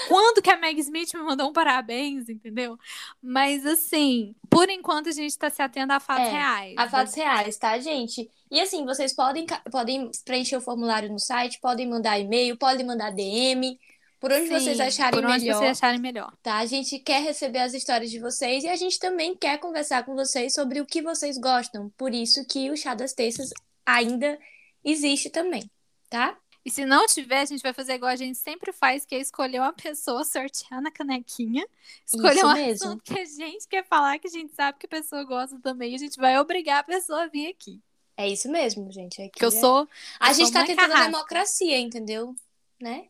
[0.07, 2.77] Quando que a Meg Smith me mandou um parabéns, entendeu?
[3.21, 6.73] Mas assim, por enquanto a gente tá se atendo a fatos É, reais.
[6.77, 8.29] A fatos reais, tá, gente?
[8.51, 13.11] E assim, vocês podem, podem preencher o formulário no site, podem mandar e-mail, podem mandar
[13.11, 13.79] DM,
[14.23, 15.57] por onde vocês Sim, acharem por onde melhor.
[15.57, 16.33] vocês acharem melhor.
[16.41, 16.55] tá?
[16.59, 20.15] A gente quer receber as histórias de vocês e a gente também quer conversar com
[20.15, 21.89] vocês sobre o que vocês gostam.
[21.97, 23.49] Por isso que o Chá das Terças
[23.85, 24.39] ainda
[24.81, 25.69] existe também,
[26.09, 26.37] tá?
[26.63, 29.19] E se não tiver, a gente vai fazer igual a gente sempre faz, que é
[29.19, 31.67] escolher uma pessoa, sortear na canequinha,
[32.05, 32.87] escolher Isso um mesmo.
[32.87, 35.91] assunto que a gente quer falar, que a gente sabe que a pessoa gosta também,
[35.91, 37.81] e a gente vai obrigar a pessoa a vir aqui.
[38.15, 39.21] É isso mesmo, gente.
[39.21, 39.89] Aqui Porque eu é- sou.
[40.17, 41.11] A eu gente sou tá uma tentando carrasca.
[41.11, 42.33] democracia, entendeu?
[42.79, 43.07] Né?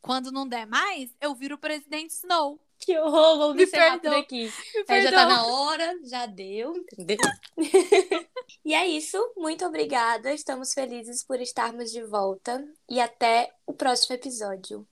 [0.00, 2.58] Quando não der mais, eu viro o presidente Snow.
[2.78, 4.20] Que horror, vamos Me encerrar por perdoa.
[4.20, 4.44] aqui.
[4.44, 7.18] Me É, já tá na hora, já deu, entendeu?
[8.64, 10.32] e é isso, muito obrigada.
[10.32, 14.88] Estamos felizes por estarmos de volta e até o próximo episódio.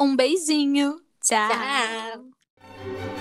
[0.00, 1.00] Um beijinho.
[1.22, 1.48] Tchau.
[1.48, 3.17] Tchau.